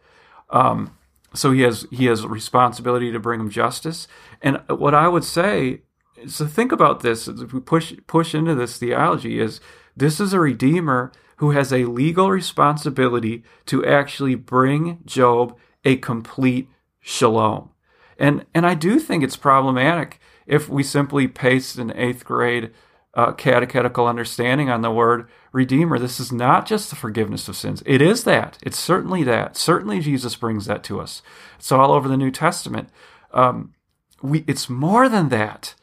Um, 0.49 0.97
so 1.33 1.51
he 1.51 1.61
has 1.61 1.85
he 1.91 2.05
has 2.05 2.23
a 2.23 2.27
responsibility 2.27 3.11
to 3.11 3.19
bring 3.19 3.39
him 3.39 3.49
justice. 3.49 4.07
And 4.41 4.61
what 4.67 4.93
I 4.93 5.07
would 5.07 5.23
say 5.23 5.81
is 6.15 6.37
to 6.37 6.45
think 6.45 6.71
about 6.71 7.01
this 7.01 7.27
if 7.27 7.53
we 7.53 7.59
push 7.59 7.93
push 8.07 8.35
into 8.35 8.55
this 8.55 8.77
theology 8.77 9.39
is 9.39 9.59
this 9.95 10.19
is 10.19 10.33
a 10.33 10.39
redeemer 10.39 11.11
who 11.37 11.51
has 11.51 11.73
a 11.73 11.85
legal 11.85 12.29
responsibility 12.29 13.43
to 13.65 13.85
actually 13.85 14.35
bring 14.35 14.99
Job 15.05 15.57
a 15.83 15.97
complete 15.97 16.69
shalom. 17.01 17.71
And 18.17 18.45
and 18.53 18.65
I 18.65 18.75
do 18.75 18.99
think 18.99 19.23
it's 19.23 19.35
problematic 19.35 20.19
if 20.45 20.69
we 20.69 20.83
simply 20.83 21.27
paste 21.27 21.77
an 21.77 21.91
eighth 21.95 22.25
grade 22.25 22.71
uh, 23.15 23.31
catechetical 23.31 24.07
understanding 24.07 24.69
on 24.69 24.81
the 24.81 24.91
word 24.91 25.27
redeemer. 25.51 25.99
This 25.99 26.19
is 26.19 26.31
not 26.31 26.65
just 26.65 26.89
the 26.89 26.95
forgiveness 26.95 27.47
of 27.47 27.55
sins. 27.55 27.83
It 27.85 28.01
is 28.01 28.23
that. 28.23 28.57
It's 28.63 28.79
certainly 28.79 29.23
that. 29.23 29.55
Certainly 29.55 29.99
Jesus 29.99 30.35
brings 30.35 30.65
that 30.65 30.83
to 30.85 30.99
us. 30.99 31.21
It's 31.57 31.71
all 31.71 31.91
over 31.91 32.07
the 32.09 32.17
New 32.17 32.31
Testament. 32.31 32.89
Um, 33.31 33.73
we, 34.21 34.43
it's 34.47 34.69
more 34.69 35.07
than 35.09 35.29
that. 35.29 35.75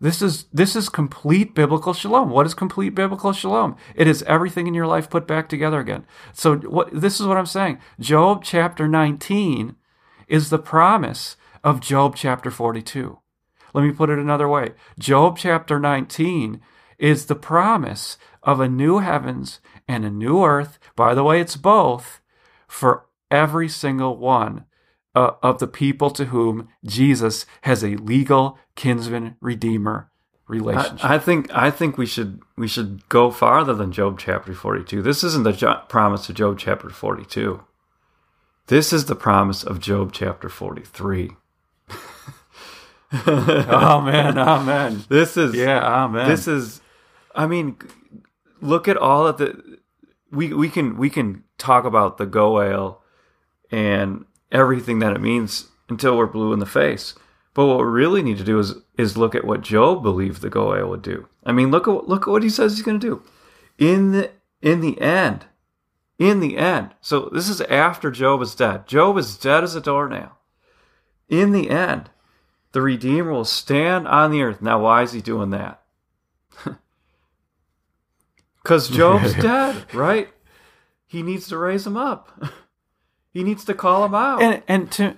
This 0.00 0.20
is 0.20 0.46
this 0.52 0.74
is 0.74 0.88
complete 0.88 1.54
biblical 1.54 1.94
shalom. 1.94 2.28
What 2.28 2.44
is 2.44 2.54
complete 2.54 2.90
biblical 2.90 3.32
shalom? 3.32 3.76
It 3.94 4.08
is 4.08 4.24
everything 4.24 4.66
in 4.66 4.74
your 4.74 4.86
life 4.86 5.08
put 5.08 5.28
back 5.28 5.48
together 5.48 5.78
again. 5.78 6.04
So 6.32 6.56
what 6.56 6.90
this 6.92 7.20
is 7.20 7.26
what 7.26 7.36
I'm 7.36 7.46
saying. 7.46 7.78
Job 8.00 8.42
chapter 8.42 8.88
19 8.88 9.76
is 10.26 10.50
the 10.50 10.58
promise 10.58 11.36
of 11.62 11.78
Job 11.78 12.16
chapter 12.16 12.50
42. 12.50 13.21
Let 13.72 13.84
me 13.84 13.92
put 13.92 14.10
it 14.10 14.18
another 14.18 14.48
way. 14.48 14.72
Job 14.98 15.38
chapter 15.38 15.78
19 15.78 16.60
is 16.98 17.26
the 17.26 17.34
promise 17.34 18.16
of 18.42 18.60
a 18.60 18.68
new 18.68 18.98
heavens 18.98 19.60
and 19.88 20.04
a 20.04 20.10
new 20.10 20.44
earth. 20.44 20.78
By 20.96 21.14
the 21.14 21.24
way, 21.24 21.40
it's 21.40 21.56
both 21.56 22.20
for 22.68 23.06
every 23.30 23.68
single 23.68 24.16
one 24.16 24.64
uh, 25.14 25.32
of 25.42 25.58
the 25.58 25.66
people 25.66 26.10
to 26.10 26.26
whom 26.26 26.68
Jesus 26.84 27.46
has 27.62 27.82
a 27.82 27.96
legal 27.96 28.58
kinsman 28.76 29.36
redeemer 29.40 30.10
relationship. 30.46 31.04
I, 31.04 31.14
I, 31.14 31.18
think 31.18 31.54
I 31.54 31.70
think 31.70 31.98
we 31.98 32.06
should 32.06 32.40
we 32.56 32.68
should 32.68 33.08
go 33.08 33.30
farther 33.30 33.74
than 33.74 33.92
Job 33.92 34.18
chapter 34.18 34.54
42. 34.54 35.02
This 35.02 35.24
isn't 35.24 35.44
the 35.44 35.52
jo- 35.52 35.82
promise 35.88 36.28
of 36.28 36.36
Job 36.36 36.58
chapter 36.58 36.90
42. 36.90 37.62
This 38.66 38.92
is 38.92 39.06
the 39.06 39.16
promise 39.16 39.64
of 39.64 39.80
Job 39.80 40.12
chapter 40.12 40.48
43. 40.48 41.32
oh 43.12 44.00
man, 44.04 44.38
oh 44.38 44.62
man. 44.62 45.04
This 45.08 45.36
is 45.36 45.54
yeah, 45.54 46.04
oh 46.04 46.08
man. 46.08 46.28
This 46.28 46.48
is 46.48 46.80
I 47.34 47.46
mean 47.46 47.76
look 48.60 48.88
at 48.88 48.96
all 48.96 49.26
of 49.26 49.38
the 49.38 49.78
we 50.30 50.52
we 50.52 50.68
can 50.68 50.96
we 50.96 51.10
can 51.10 51.44
talk 51.58 51.84
about 51.84 52.18
the 52.18 52.26
go 52.26 52.56
goel 52.56 53.02
and 53.70 54.24
everything 54.50 55.00
that 55.00 55.12
it 55.12 55.20
means 55.20 55.68
until 55.88 56.16
we're 56.16 56.26
blue 56.26 56.52
in 56.52 56.58
the 56.58 56.66
face. 56.66 57.14
But 57.54 57.66
what 57.66 57.78
we 57.78 57.84
really 57.84 58.22
need 58.22 58.38
to 58.38 58.44
do 58.44 58.58
is 58.58 58.74
is 58.96 59.16
look 59.16 59.34
at 59.34 59.44
what 59.44 59.60
Job 59.60 60.02
believed 60.02 60.40
the 60.40 60.48
go 60.48 60.72
goel 60.72 60.88
would 60.88 61.02
do. 61.02 61.28
I 61.44 61.52
mean, 61.52 61.70
look 61.70 61.86
at 61.86 62.08
look 62.08 62.22
at 62.22 62.30
what 62.30 62.42
he 62.42 62.48
says 62.50 62.72
he's 62.72 62.84
going 62.84 63.00
to 63.00 63.06
do. 63.06 63.22
In 63.78 64.12
the 64.12 64.30
in 64.62 64.80
the 64.80 65.00
end, 65.00 65.46
in 66.18 66.40
the 66.40 66.56
end. 66.56 66.94
So 67.00 67.28
this 67.32 67.48
is 67.48 67.60
after 67.62 68.10
Job 68.10 68.40
is 68.40 68.54
dead. 68.54 68.86
Job 68.86 69.18
is 69.18 69.36
dead 69.36 69.64
as 69.64 69.74
a 69.74 69.80
doornail. 69.80 70.32
In 71.28 71.52
the 71.52 71.68
end, 71.68 72.10
the 72.72 72.82
Redeemer 72.82 73.32
will 73.32 73.44
stand 73.44 74.08
on 74.08 74.30
the 74.30 74.42
earth. 74.42 74.62
Now, 74.62 74.82
why 74.82 75.02
is 75.02 75.12
he 75.12 75.20
doing 75.20 75.50
that? 75.50 75.80
Because 78.62 78.88
Job's 78.88 79.34
dead, 79.42 79.92
right? 79.92 80.28
He 81.04 81.22
needs 81.22 81.48
to 81.48 81.58
raise 81.58 81.86
him 81.86 81.96
up. 81.96 82.42
he 83.32 83.42
needs 83.42 83.64
to 83.64 83.74
call 83.74 84.04
him 84.04 84.14
out. 84.14 84.40
And 84.40 84.62
and 84.68 84.90
to, 84.92 85.16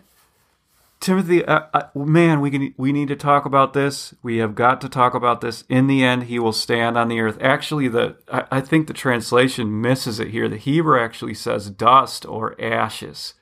Timothy, 0.99 1.45
uh, 1.45 1.67
uh, 1.75 1.83
man, 1.95 2.40
we 2.40 2.51
can 2.51 2.75
we 2.79 2.90
need 2.90 3.09
to 3.09 3.17
talk 3.17 3.45
about 3.45 3.75
this. 3.75 4.14
We 4.23 4.38
have 4.38 4.55
got 4.55 4.81
to 4.81 4.88
talk 4.88 5.12
about 5.12 5.43
this. 5.43 5.62
In 5.69 5.87
the 5.87 6.03
end, 6.03 6.25
he 6.25 6.38
will 6.38 6.55
stand 6.55 6.97
on 6.97 7.09
the 7.09 7.21
earth. 7.21 7.37
Actually, 7.40 7.88
the 7.88 8.17
I, 8.33 8.45
I 8.51 8.61
think 8.62 8.87
the 8.87 8.95
translation 8.95 9.83
misses 9.83 10.19
it 10.19 10.29
here. 10.29 10.49
The 10.49 10.57
Hebrew 10.57 10.99
actually 10.99 11.35
says 11.35 11.69
dust 11.69 12.25
or 12.25 12.59
ashes. 12.59 13.35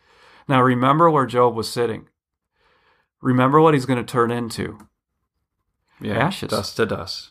Now, 0.48 0.61
remember 0.61 1.09
where 1.09 1.27
Job 1.27 1.55
was 1.55 1.72
sitting. 1.72 2.09
Remember 3.22 3.61
what 3.61 3.72
he's 3.72 3.87
going 3.87 4.04
to 4.04 4.12
turn 4.12 4.30
into. 4.30 4.78
yeah, 6.00 6.18
ashes. 6.18 6.50
Dust 6.50 6.76
to 6.76 6.85
dust. 6.85 7.30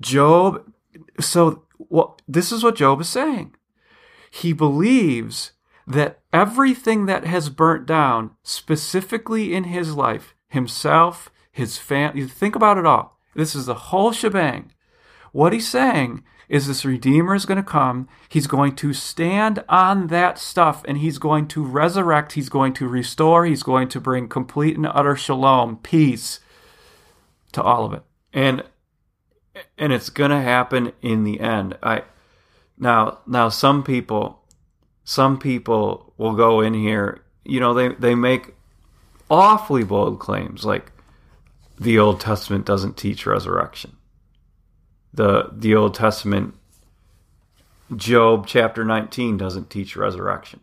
Job, 0.00 0.72
so 1.20 1.62
well, 1.78 2.18
this 2.26 2.50
is 2.50 2.64
what 2.64 2.74
Job 2.74 3.00
is 3.00 3.08
saying. 3.08 3.54
He 4.30 4.52
believes 4.52 5.52
that 5.86 6.20
everything 6.32 7.06
that 7.06 7.24
has 7.24 7.50
burnt 7.50 7.86
down, 7.86 8.30
specifically 8.42 9.54
in 9.54 9.64
his 9.64 9.94
life, 9.94 10.34
himself, 10.48 11.30
his 11.52 11.78
family, 11.78 12.26
think 12.26 12.56
about 12.56 12.78
it 12.78 12.86
all. 12.86 13.20
This 13.34 13.54
is 13.54 13.66
the 13.66 13.74
whole 13.74 14.12
shebang. 14.12 14.72
What 15.32 15.52
he's 15.52 15.68
saying 15.68 16.24
is 16.54 16.68
this 16.68 16.84
Redeemer 16.84 17.34
is 17.34 17.46
going 17.46 17.56
to 17.56 17.64
come. 17.64 18.08
He's 18.28 18.46
going 18.46 18.76
to 18.76 18.92
stand 18.92 19.64
on 19.68 20.06
that 20.06 20.38
stuff 20.38 20.84
and 20.86 20.98
he's 20.98 21.18
going 21.18 21.48
to 21.48 21.64
resurrect. 21.64 22.34
He's 22.34 22.48
going 22.48 22.74
to 22.74 22.86
restore. 22.86 23.44
He's 23.44 23.64
going 23.64 23.88
to 23.88 24.00
bring 24.00 24.28
complete 24.28 24.76
and 24.76 24.86
utter 24.86 25.16
shalom, 25.16 25.78
peace 25.78 26.38
to 27.52 27.62
all 27.62 27.84
of 27.84 27.92
it. 27.92 28.02
and 28.32 28.62
and 29.76 29.92
it's 29.92 30.10
gonna 30.10 30.42
happen 30.42 30.92
in 31.02 31.24
the 31.24 31.40
end. 31.40 31.76
I 31.82 32.02
now 32.78 33.18
now 33.26 33.48
some 33.48 33.82
people 33.82 34.40
some 35.02 35.38
people 35.38 36.12
will 36.16 36.34
go 36.34 36.60
in 36.60 36.74
here. 36.74 37.20
You 37.44 37.58
know 37.58 37.74
they 37.74 37.88
they 37.88 38.14
make 38.14 38.54
awfully 39.28 39.82
bold 39.82 40.20
claims 40.20 40.64
like 40.64 40.92
the 41.80 41.98
Old 41.98 42.20
Testament 42.20 42.64
doesn't 42.64 42.96
teach 42.96 43.26
resurrection. 43.26 43.96
The 45.14 45.50
the 45.52 45.74
Old 45.74 45.94
Testament 45.94 46.54
Job 47.94 48.46
chapter 48.46 48.84
19 48.84 49.36
doesn't 49.36 49.70
teach 49.70 49.96
resurrection. 49.96 50.60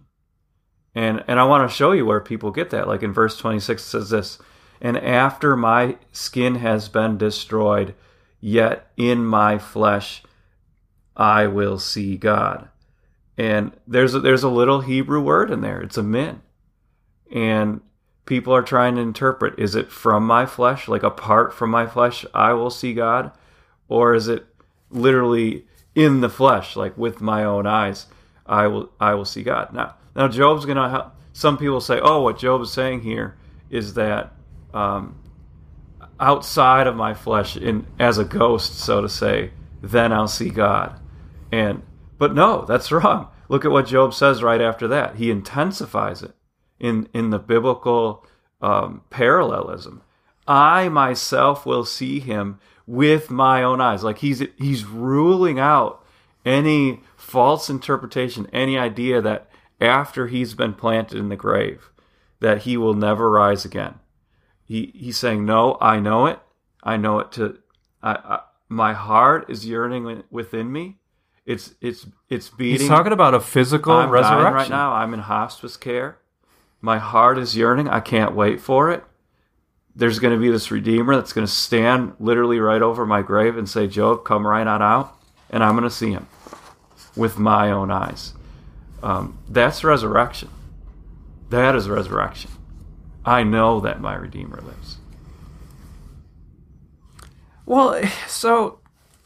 And 0.94 1.24
and 1.28 1.40
I 1.40 1.46
want 1.46 1.70
to 1.70 1.76
show 1.76 1.94
you 1.94 2.06
where 2.06 2.20
people 2.20 2.52
get 2.52 2.70
that. 2.72 2.88
Like 2.88 3.02
in 3.02 3.14
verse 3.14 3.38
26 3.38 3.82
it 3.82 3.86
says 3.86 4.10
this, 4.10 4.40
and 4.82 4.98
after 4.98 5.56
my 5.56 5.98
skin 6.12 6.56
has 6.56 6.90
been 6.90 7.18
destroyed, 7.18 7.96
yet 8.42 8.92
in 8.98 9.26
my 9.26 9.58
flesh 9.58 10.24
I 11.16 11.48
will 11.48 11.80
see 11.80 12.18
God. 12.18 12.68
And 13.38 13.72
there's 13.88 14.14
a, 14.14 14.20
there's 14.20 14.44
a 14.44 14.50
little 14.50 14.82
Hebrew 14.82 15.22
word 15.22 15.50
in 15.50 15.62
there. 15.62 15.82
It's 15.82 15.98
a 15.98 16.04
min. 16.04 16.42
And 17.32 17.82
people 18.26 18.54
are 18.54 18.62
trying 18.62 18.96
to 18.96 19.02
interpret 19.02 19.58
is 19.58 19.76
it 19.76 19.92
from 19.92 20.26
my 20.26 20.46
flesh, 20.46 20.88
like 20.88 21.04
apart 21.04 21.54
from 21.54 21.70
my 21.70 21.88
flesh 21.88 22.26
I 22.34 22.54
will 22.54 22.70
see 22.70 22.94
God, 22.94 23.32
or 23.92 24.14
is 24.14 24.30
it 24.30 24.46
literally 24.90 25.66
in 25.96 26.22
the 26.22 26.30
flesh, 26.30 26.78
like 26.78 26.98
with 26.98 27.20
my 27.20 27.44
own 27.44 27.68
eyes 27.68 28.08
I 28.46 28.68
will 28.68 28.92
I 29.00 29.14
will 29.14 29.26
see 29.26 29.44
God. 29.44 29.74
Now 29.74 29.96
now 30.16 30.28
Job's 30.28 30.66
gonna 30.66 30.90
help. 30.90 31.16
Some 31.34 31.58
people 31.58 31.82
say, 31.82 32.00
oh, 32.02 32.22
what 32.22 32.38
Job 32.38 32.62
is 32.62 32.72
saying 32.72 33.02
here 33.02 33.38
is 33.70 33.94
that 33.94 34.34
um, 34.74 35.18
outside 36.20 36.88
of 36.88 36.96
my 36.96 37.14
flesh, 37.14 37.56
in 37.56 37.88
as 38.00 38.18
a 38.18 38.26
ghost, 38.26 38.80
so 38.80 39.02
to 39.02 39.10
say, 39.10 39.52
then 39.82 40.12
I'll 40.12 40.28
see 40.28 40.50
God. 40.50 41.00
And 41.52 41.84
but 42.18 42.34
no, 42.34 42.66
that's 42.66 42.92
wrong. 42.92 43.28
Look 43.50 43.66
at 43.66 43.72
what 43.72 43.88
Job 43.88 44.14
says 44.14 44.44
right 44.44 44.62
after 44.62 44.88
that. 44.88 45.16
He 45.16 45.32
intensifies 45.32 46.24
it 46.24 46.36
in 46.80 47.10
in 47.14 47.30
the 47.30 47.40
biblical 47.40 48.26
um, 48.62 49.02
parallelism. 49.10 50.02
I 50.48 50.90
myself 50.90 51.66
will 51.66 51.86
see 51.86 52.20
him 52.20 52.60
with 52.92 53.32
my 53.32 53.64
own 53.64 53.80
eyes. 53.80 54.04
Like 54.04 54.18
he's 54.18 54.44
he's 54.58 54.84
ruling 54.84 55.60
out 55.60 56.04
any 56.46 57.00
false 57.16 57.70
interpretation, 57.70 58.48
any 58.52 58.78
idea 58.78 59.22
that 59.22 59.50
after 59.80 60.28
he's 60.28 60.54
been 60.54 60.74
planted 60.74 61.18
in 61.18 61.30
the 61.30 61.38
grave, 61.38 61.90
that 62.42 62.64
he 62.64 62.76
will 62.76 62.94
never 62.94 63.32
rise 63.32 63.64
again. 63.64 63.96
He 64.66 64.92
he's 64.94 65.18
saying, 65.18 65.46
no, 65.46 65.78
I 65.80 66.02
know 66.02 66.26
it. 66.26 66.40
I 66.84 66.98
know 66.98 67.20
it. 67.20 67.32
To 67.34 67.60
I, 68.04 68.12
I, 68.12 68.40
my 68.68 68.92
heart 68.92 69.50
is 69.50 69.66
yearning 69.66 70.24
within 70.30 70.70
me. 70.70 71.00
It's 71.46 71.74
it's 71.80 72.06
it's 72.30 72.50
beating. 72.50 72.82
He's 72.82 72.90
talking 72.90 73.14
about 73.14 73.34
a 73.34 73.40
physical 73.40 73.94
I'm 73.94 74.10
resurrection 74.10 74.54
right 74.54 74.70
now. 74.70 74.92
I'm 74.92 75.14
in 75.14 75.22
hospice 75.22 75.78
care. 75.78 76.18
My 76.82 76.98
heart 76.98 77.38
is 77.38 77.56
yearning. 77.56 77.88
I 77.88 78.02
can't 78.02 78.36
wait 78.36 78.60
for 78.60 78.92
it. 78.92 79.06
There's 79.96 80.20
going 80.20 80.34
to 80.34 80.40
be 80.40 80.50
this 80.50 80.72
redeemer 80.72 81.16
that's 81.16 81.34
going 81.34 81.46
to 81.46 81.52
stand 81.52 82.14
literally 82.20 82.60
right 82.60 82.82
over 82.82 83.06
my 83.06 83.22
grave 83.22 83.58
and 83.58 83.68
say, 83.68 83.88
"Job, 83.88 84.24
come 84.24 84.48
right 84.48 84.66
on 84.66 84.82
out," 84.82 85.16
and 85.50 85.64
I'm 85.64 85.74
going 85.74 85.84
to 85.84 85.96
see 85.96 86.12
him 86.12 86.28
with 87.16 87.38
my 87.38 87.72
own 87.72 87.92
eyes. 87.92 88.34
Um, 89.04 89.38
that's 89.50 89.84
resurrection. 89.84 90.50
That 91.50 91.76
is 91.76 91.90
resurrection. 91.90 92.52
I 93.26 93.44
know 93.44 93.80
that 93.82 94.00
my 94.00 94.16
redeemer 94.16 94.62
lives. 94.62 94.98
Well, 97.66 98.02
so 98.28 98.80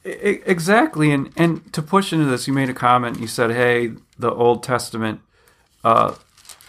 exactly, 0.04 1.12
and 1.12 1.32
and 1.38 1.72
to 1.74 1.82
push 1.82 2.12
into 2.12 2.26
this, 2.26 2.48
you 2.48 2.54
made 2.54 2.70
a 2.70 2.74
comment. 2.74 3.20
You 3.20 3.28
said, 3.28 3.52
"Hey, 3.52 3.94
the 4.18 4.32
Old 4.32 4.64
Testament." 4.64 5.22
Uh, 5.84 6.16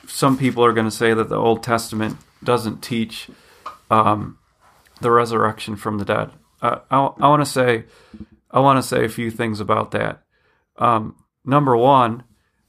some 0.07 0.37
people 0.37 0.65
are 0.65 0.73
going 0.73 0.87
to 0.87 0.91
say 0.91 1.15
that 1.15 1.29
the 1.29 1.37
Old 1.37 1.63
Testament 1.63 2.19
doesn't 2.45 2.83
teach 2.83 3.29
um, 3.91 4.39
the 5.01 5.11
resurrection 5.11 5.77
from 5.77 5.99
the 5.99 6.05
dead. 6.05 6.31
Uh, 6.63 6.79
I, 6.91 6.97
I 6.99 7.29
want 7.29 7.45
to 7.45 7.51
say, 7.51 7.85
I 8.51 8.61
want 8.61 8.79
to 8.79 8.83
say 8.83 9.05
a 9.05 9.09
few 9.09 9.31
things 9.31 9.61
about 9.61 9.91
that. 9.93 10.23
Um, 10.79 11.17
number 11.45 11.77
one, 11.77 12.25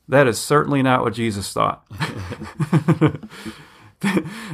that 0.08 0.28
is 0.28 0.40
certainly 0.40 0.82
not 0.82 1.02
what 1.04 1.14
Jesus 1.14 1.52
thought. 1.52 1.86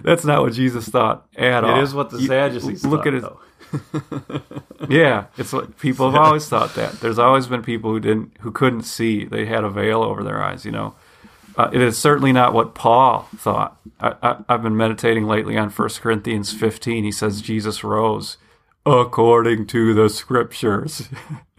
That's 0.03 0.23
not 0.23 0.41
what 0.41 0.53
Jesus 0.53 0.87
thought 0.87 1.27
at 1.35 1.63
all. 1.63 1.79
It 1.79 1.83
is 1.83 1.93
what 1.93 2.09
the 2.09 2.19
You- 2.19 2.27
Sadducees 2.27 2.85
look 2.85 3.03
thought, 3.03 3.07
at 3.07 3.13
it. 3.15 3.21
though. 3.21 3.39
Yeah, 4.89 5.27
it's 5.37 5.53
what 5.53 5.79
people 5.79 6.11
have 6.11 6.19
always 6.21 6.47
thought 6.47 6.75
that. 6.75 6.99
There's 6.99 7.17
always 7.17 7.47
been 7.47 7.61
people 7.63 7.89
who 7.91 7.99
didn't, 8.01 8.33
who 8.41 8.51
couldn't 8.51 8.83
see. 8.83 9.23
They 9.25 9.45
had 9.45 9.63
a 9.63 9.69
veil 9.69 10.03
over 10.03 10.23
their 10.23 10.43
eyes. 10.43 10.65
You 10.65 10.71
know, 10.71 10.95
uh, 11.55 11.69
it 11.71 11.81
is 11.81 11.97
certainly 11.97 12.31
not 12.31 12.53
what 12.53 12.75
Paul 12.75 13.27
thought. 13.35 13.79
I, 13.99 14.37
I've 14.49 14.63
been 14.63 14.77
meditating 14.77 15.25
lately 15.25 15.57
on 15.57 15.69
1 15.69 15.89
Corinthians 16.01 16.51
15. 16.51 17.03
He 17.03 17.11
says 17.11 17.41
Jesus 17.41 17.83
rose 17.83 18.37
according 18.85 19.65
to 19.67 19.93
the 19.93 20.09
scriptures, 20.09 21.07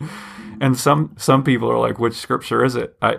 and 0.61 0.79
some 0.79 1.15
some 1.17 1.43
people 1.43 1.71
are 1.71 1.79
like, 1.79 1.99
which 1.99 2.15
scripture 2.15 2.65
is 2.65 2.77
it? 2.77 2.97
I, 3.01 3.19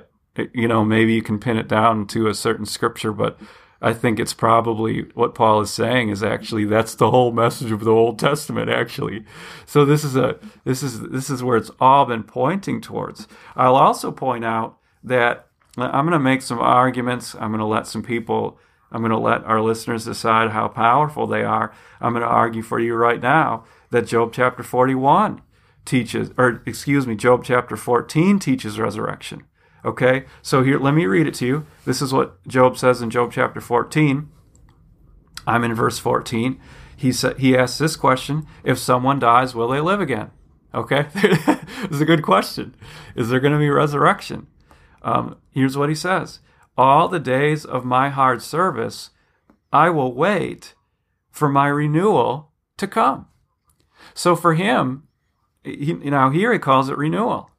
you 0.54 0.68
know, 0.68 0.84
maybe 0.84 1.14
you 1.14 1.22
can 1.22 1.40
pin 1.40 1.58
it 1.58 1.68
down 1.68 2.08
to 2.08 2.28
a 2.28 2.36
certain 2.36 2.66
scripture, 2.66 3.12
but 3.12 3.40
I 3.82 3.94
think 3.94 4.20
it's 4.20 4.34
probably 4.34 5.02
what 5.14 5.36
Paul 5.36 5.62
is 5.62 5.72
saying 5.72 6.10
is 6.10 6.24
actually 6.24 6.66
that's 6.66 6.96
the 6.96 7.12
whole 7.12 7.32
message 7.32 7.72
of 7.72 7.84
the 7.84 7.92
Old 7.92 8.20
Testament 8.20 8.70
actually. 8.70 9.26
So 9.66 9.86
this 9.86 10.04
is 10.04 10.16
a 10.16 10.40
this 10.64 10.84
is 10.84 11.02
this 11.02 11.30
is 11.30 11.44
where 11.44 11.58
it's 11.58 11.72
all 11.80 12.06
been 12.06 12.24
pointing 12.24 12.82
towards. 12.82 13.28
I'll 13.56 13.76
also 13.76 14.12
point 14.12 14.46
out 14.46 14.78
that 15.04 15.45
I'm 15.78 16.06
going 16.06 16.12
to 16.12 16.20
make 16.20 16.42
some 16.42 16.60
arguments. 16.60 17.36
I'm 17.36 17.50
going 17.50 17.60
to 17.60 17.66
let 17.66 17.88
some 17.88 18.04
people 18.04 18.60
I'm 18.92 19.02
going 19.02 19.12
to 19.12 19.18
let 19.18 19.44
our 19.44 19.62
listeners 19.62 20.06
decide 20.06 20.52
how 20.52 20.70
powerful 20.70 21.28
they 21.28 21.44
are. 21.44 21.74
I'm 22.00 22.14
going 22.14 22.22
to 22.22 22.30
argue 22.30 22.62
for 22.62 22.80
you 22.80 22.96
right 22.96 23.22
now 23.22 23.66
that 23.90 24.08
Job 24.08 24.32
chapter 24.32 24.64
41 24.64 25.42
teaches 25.84 26.32
or 26.38 26.62
excuse 26.66 27.06
me, 27.06 27.16
Job 27.16 27.44
chapter 27.44 27.76
14 27.76 28.40
teaches 28.40 28.80
resurrection. 28.80 29.44
Okay, 29.84 30.26
so 30.42 30.64
here, 30.64 30.80
let 30.80 30.94
me 30.94 31.06
read 31.06 31.28
it 31.28 31.34
to 31.36 31.46
you. 31.46 31.66
This 31.86 32.02
is 32.02 32.12
what 32.12 32.46
Job 32.48 32.78
says 32.78 33.02
in 33.02 33.10
Job 33.10 33.32
chapter 33.32 33.62
14. 33.62 34.32
I'm 35.46 35.64
in 35.64 35.76
verse 35.76 36.00
14. 36.00 36.60
He 36.96 37.12
said 37.12 37.38
he 37.38 37.56
asks 37.56 37.78
this 37.78 37.96
question: 37.96 38.48
If 38.64 38.80
someone 38.80 39.20
dies, 39.20 39.54
will 39.54 39.68
they 39.68 39.80
live 39.80 40.02
again? 40.02 40.32
Okay, 40.74 41.08
it's 41.16 42.00
a 42.00 42.06
good 42.06 42.24
question. 42.24 42.76
Is 43.16 43.30
there 43.30 43.40
going 43.40 43.54
to 43.54 43.60
be 43.60 43.70
resurrection? 43.70 44.48
Um, 45.06 45.38
here's 45.52 45.78
what 45.78 45.88
he 45.88 45.96
says: 45.96 46.40
All 46.78 47.08
the 47.08 47.20
days 47.20 47.64
of 47.64 47.86
my 47.86 48.10
hard 48.10 48.42
service, 48.42 49.12
I 49.72 49.90
will 49.90 50.14
wait 50.14 50.74
for 51.32 51.48
my 51.48 51.68
renewal 51.68 52.52
to 52.78 52.88
come. 52.88 53.28
So 54.14 54.36
for 54.36 54.56
him, 54.56 55.04
he, 55.64 55.96
here 56.34 56.52
he 56.52 56.60
calls 56.60 56.90
it 56.90 56.98
renewal. 56.98 57.52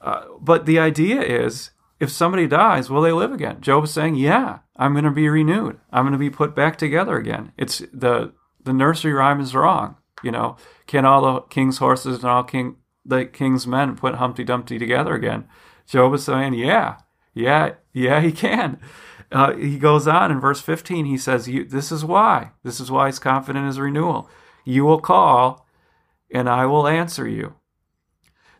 Uh, 0.00 0.24
but 0.40 0.66
the 0.66 0.78
idea 0.78 1.22
is 1.22 1.70
if 1.98 2.10
somebody 2.10 2.46
dies, 2.46 2.90
will 2.90 3.02
they 3.02 3.12
live 3.12 3.32
again? 3.32 3.60
Job 3.60 3.84
is 3.84 3.90
saying, 3.90 4.16
yeah, 4.16 4.58
I'm 4.76 4.92
going 4.92 5.04
to 5.04 5.10
be 5.10 5.28
renewed. 5.28 5.80
I'm 5.90 6.04
going 6.04 6.12
to 6.12 6.18
be 6.18 6.30
put 6.30 6.54
back 6.54 6.76
together 6.76 7.16
again. 7.16 7.52
It's 7.56 7.78
the 7.92 8.32
the 8.62 8.72
nursery 8.72 9.12
rhyme 9.12 9.40
is 9.40 9.54
wrong. 9.54 9.96
You 10.22 10.30
know, 10.30 10.56
can 10.86 11.04
all 11.04 11.22
the 11.22 11.40
king's 11.42 11.78
horses 11.78 12.18
and 12.18 12.24
all 12.24 12.44
king 12.44 12.76
the 13.04 13.26
king's 13.26 13.66
men 13.66 13.96
put 13.96 14.16
Humpty 14.16 14.44
Dumpty 14.44 14.78
together 14.78 15.14
again? 15.14 15.46
Job 15.86 16.14
is 16.14 16.24
saying, 16.24 16.54
yeah, 16.54 16.98
yeah, 17.34 17.74
yeah, 17.92 18.20
he 18.20 18.32
can. 18.32 18.78
Uh, 19.32 19.54
he 19.54 19.78
goes 19.78 20.06
on 20.06 20.30
in 20.30 20.40
verse 20.40 20.60
15. 20.60 21.06
He 21.06 21.18
says, 21.18 21.46
"This 21.46 21.90
is 21.90 22.04
why. 22.04 22.52
This 22.62 22.78
is 22.78 22.90
why 22.90 23.06
he's 23.06 23.18
confident 23.18 23.62
in 23.62 23.66
his 23.66 23.80
renewal. 23.80 24.28
You 24.64 24.84
will 24.84 25.00
call, 25.00 25.66
and 26.30 26.48
I 26.48 26.66
will 26.66 26.86
answer 26.86 27.26
you." 27.26 27.54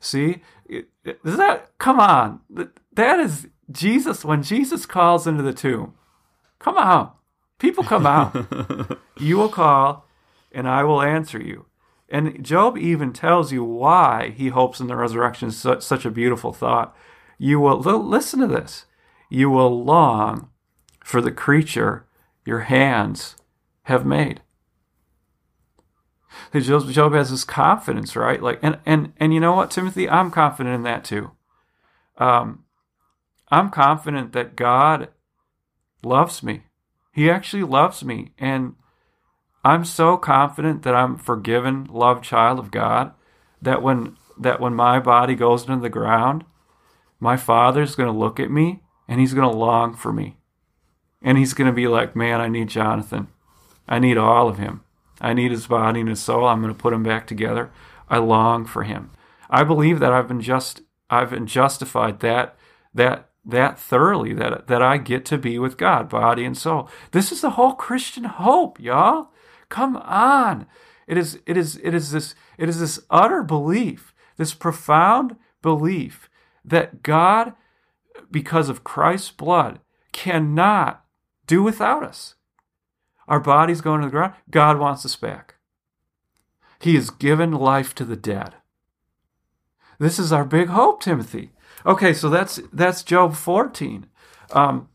See, 0.01 0.43
is 0.69 1.37
that 1.37 1.79
come 1.79 2.01
on? 2.01 2.41
That 2.93 3.21
is 3.21 3.49
Jesus 3.71 4.25
when 4.25 4.43
Jesus 4.43 4.85
calls 4.85 5.27
into 5.27 5.43
the 5.43 5.53
tomb. 5.53 5.95
Come 6.59 6.77
out. 6.79 7.19
People 7.59 7.85
come 7.85 8.07
out. 8.07 8.99
you 9.19 9.37
will 9.37 9.49
call 9.49 10.07
and 10.55 10.69
I 10.69 10.85
will 10.85 11.03
answer 11.03 11.41
you. 11.41 11.67
And 12.09 12.45
Job 12.45 12.79
even 12.79 13.13
tells 13.13 13.53
you 13.53 13.65
why 13.65 14.35
he 14.37 14.49
hopes 14.49 14.81
in 14.81 14.87
the 14.87 14.97
resurrection 14.97 15.51
such, 15.51 15.83
such 15.83 16.05
a 16.05 16.11
beautiful 16.11 16.53
thought. 16.53 16.97
You 17.39 17.61
will 17.61 17.79
listen 17.79 18.41
to 18.41 18.47
this. 18.47 18.87
You 19.29 19.51
will 19.51 19.85
long 19.85 20.49
for 21.03 21.21
the 21.21 21.33
creature 21.33 22.07
your 22.45 22.61
hands 22.61 23.37
have 23.85 24.07
made. 24.07 24.41
Job, 26.53 27.13
has 27.15 27.31
this 27.31 27.45
confidence, 27.45 28.17
right? 28.17 28.43
Like, 28.43 28.59
and 28.63 28.79
and 28.85 29.13
and 29.19 29.33
you 29.33 29.41
know 29.41 29.55
what, 29.55 29.71
Timothy, 29.71 30.09
I'm 30.09 30.31
confident 30.31 30.75
in 30.75 30.83
that 30.83 31.05
too. 31.05 31.33
Um, 32.19 32.65
I'm 33.51 33.71
confident 33.71 34.33
that 34.33 34.57
God 34.57 35.09
loves 36.03 36.43
me. 36.43 36.65
He 37.13 37.31
actually 37.31 37.63
loves 37.63 38.05
me, 38.05 38.33
and 38.39 38.75
I'm 39.65 39.85
so 39.85 40.17
confident 40.17 40.83
that 40.83 40.95
I'm 40.95 41.17
forgiven, 41.17 41.85
loved 41.91 42.25
child 42.25 42.59
of 42.59 42.71
God. 42.71 43.13
That 43.63 43.83
when 43.83 44.17
that 44.39 44.61
when 44.61 44.75
my 44.75 45.01
body 45.01 45.35
goes 45.35 45.63
into 45.69 45.81
the 45.81 45.89
ground, 45.89 46.45
my 47.21 47.37
Father's 47.37 47.95
going 47.95 48.13
to 48.13 48.19
look 48.19 48.39
at 48.39 48.51
me 48.51 48.83
and 49.09 49.21
He's 49.21 49.35
going 49.35 49.51
to 49.51 49.57
long 49.57 49.95
for 49.95 50.13
me, 50.13 50.39
and 51.23 51.39
He's 51.39 51.55
going 51.55 51.67
to 51.67 51.73
be 51.73 51.89
like, 51.89 52.17
"Man, 52.17 52.41
I 52.41 52.49
need 52.49 52.69
Jonathan. 52.69 53.29
I 53.87 53.99
need 53.99 54.17
all 54.17 54.49
of 54.49 54.59
him." 54.59 54.85
I 55.21 55.33
need 55.33 55.51
his 55.51 55.67
body 55.67 56.01
and 56.01 56.09
his 56.09 56.21
soul. 56.21 56.47
I'm 56.47 56.61
going 56.61 56.75
to 56.75 56.79
put 56.79 56.93
him 56.93 57.03
back 57.03 57.27
together. 57.27 57.71
I 58.09 58.19
long 58.19 58.67
for 58.67 58.83
him. 58.83 59.11
I 59.49 59.65
believe 59.65 60.01
that 60.01 60.13
I've 60.13 60.29
been 60.29 60.41
just 60.41 60.83
I've 61.09 61.31
been 61.31 61.47
justified 61.47 62.21
that 62.21 62.57
that 62.93 63.31
that 63.45 63.79
thoroughly 63.79 64.35
that 64.35 64.67
that 64.67 64.83
I 64.83 64.97
get 64.97 65.25
to 65.27 65.39
be 65.39 65.59
with 65.59 65.77
God, 65.77 66.09
body 66.09 66.45
and 66.45 66.57
soul. 66.57 66.89
This 67.13 67.31
is 67.31 67.41
the 67.41 67.51
whole 67.51 67.73
Christian 67.73 68.25
hope, 68.25 68.81
y'all. 68.81 69.31
Come 69.69 69.97
on. 69.97 70.67
It 71.07 71.17
is 71.17 71.41
it 71.47 71.57
is 71.57 71.81
it 71.83 71.95
is 71.95 72.11
this 72.11 72.35
it 72.59 72.69
is 72.69 72.81
this 72.81 73.01
utter 73.11 73.43
belief, 73.43 74.15
this 74.37 74.55
profound 74.55 75.37
belief 75.63 76.29
that 76.65 77.03
God 77.03 77.55
because 78.31 78.69
of 78.69 78.85
Christ's 78.85 79.31
blood 79.31 79.81
cannot 80.13 81.05
do 81.47 81.63
without 81.63 82.03
us. 82.03 82.35
Our 83.29 83.41
body's 83.41 83.81
going 83.81 84.01
to 84.01 84.07
the 84.07 84.11
ground. 84.11 84.35
God 84.51 84.79
wants 84.79 85.05
us 85.05 85.17
back. 85.17 85.55
He 86.79 86.95
has 86.97 87.11
given 87.11 87.53
life 87.53 87.95
to 87.97 88.05
the 88.05 88.17
dead. 88.17 88.55
This 89.99 90.19
is 90.19 90.33
our 90.33 90.45
big 90.45 90.69
hope, 90.69 91.01
Timothy. 91.01 91.51
Okay, 91.87 92.13
so 92.13 92.29
that's 92.29 92.61
that's 92.73 93.03
Job 93.03 93.35
14. 93.35 94.07
Um, 94.53 94.89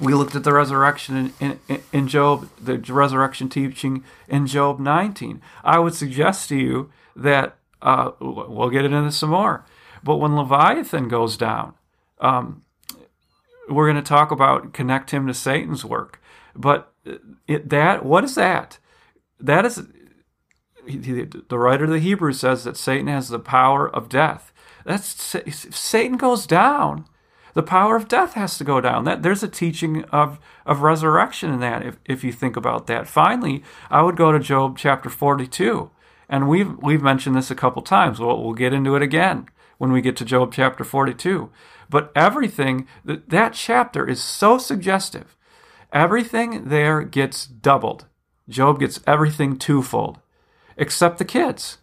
we 0.00 0.14
looked 0.14 0.34
at 0.34 0.44
the 0.44 0.52
resurrection 0.52 1.32
in, 1.40 1.58
in, 1.68 1.82
in, 1.92 2.08
Job, 2.08 2.48
the 2.60 2.78
resurrection 2.78 3.48
teaching 3.48 4.04
in 4.28 4.46
Job 4.46 4.78
19. 4.78 5.40
I 5.64 5.78
would 5.78 5.94
suggest 5.94 6.48
to 6.50 6.56
you 6.56 6.90
that 7.14 7.56
uh, 7.80 8.10
we'll 8.20 8.70
get 8.70 8.84
into 8.84 9.00
this 9.02 9.16
some 9.16 9.30
more. 9.30 9.64
But 10.06 10.18
when 10.18 10.36
Leviathan 10.36 11.08
goes 11.08 11.36
down, 11.36 11.74
um, 12.20 12.62
we're 13.68 13.90
going 13.90 14.02
to 14.02 14.08
talk 14.08 14.30
about 14.30 14.72
connect 14.72 15.10
him 15.10 15.26
to 15.26 15.34
Satan's 15.34 15.84
work. 15.84 16.22
But 16.54 16.92
it, 17.48 17.68
that 17.70 18.04
what 18.04 18.22
is 18.22 18.36
that? 18.36 18.78
That 19.40 19.66
is 19.66 19.82
the 20.86 21.58
writer 21.58 21.84
of 21.84 21.90
the 21.90 21.98
Hebrews 21.98 22.38
says 22.38 22.62
that 22.62 22.76
Satan 22.76 23.08
has 23.08 23.28
the 23.28 23.40
power 23.40 23.90
of 23.92 24.08
death. 24.08 24.52
That's 24.84 25.34
if 25.34 25.74
Satan 25.74 26.16
goes 26.16 26.46
down, 26.46 27.06
the 27.54 27.64
power 27.64 27.96
of 27.96 28.06
death 28.06 28.34
has 28.34 28.56
to 28.58 28.64
go 28.64 28.80
down. 28.80 29.02
That 29.06 29.24
there's 29.24 29.42
a 29.42 29.48
teaching 29.48 30.04
of 30.04 30.38
of 30.64 30.82
resurrection 30.82 31.52
in 31.52 31.58
that. 31.58 31.84
If 31.84 31.98
if 32.04 32.22
you 32.22 32.30
think 32.30 32.56
about 32.56 32.86
that, 32.86 33.08
finally, 33.08 33.64
I 33.90 34.02
would 34.02 34.16
go 34.16 34.30
to 34.30 34.38
Job 34.38 34.78
chapter 34.78 35.10
42, 35.10 35.90
and 36.28 36.48
we've 36.48 36.78
we've 36.78 37.02
mentioned 37.02 37.34
this 37.34 37.50
a 37.50 37.56
couple 37.56 37.82
times. 37.82 38.20
We'll 38.20 38.40
we'll 38.40 38.54
get 38.54 38.72
into 38.72 38.94
it 38.94 39.02
again 39.02 39.48
when 39.78 39.92
we 39.92 40.00
get 40.00 40.16
to 40.16 40.24
Job 40.24 40.52
chapter 40.52 40.84
42. 40.84 41.50
But 41.88 42.10
everything 42.14 42.86
that 43.04 43.52
chapter 43.54 44.08
is 44.08 44.22
so 44.22 44.58
suggestive 44.58 45.36
Everything 45.92 46.68
there 46.68 47.02
gets 47.02 47.46
doubled. 47.46 48.06
Job 48.48 48.80
gets 48.80 49.00
everything 49.06 49.58
twofold, 49.58 50.18
except 50.76 51.18
the 51.18 51.24
kids. 51.24 51.78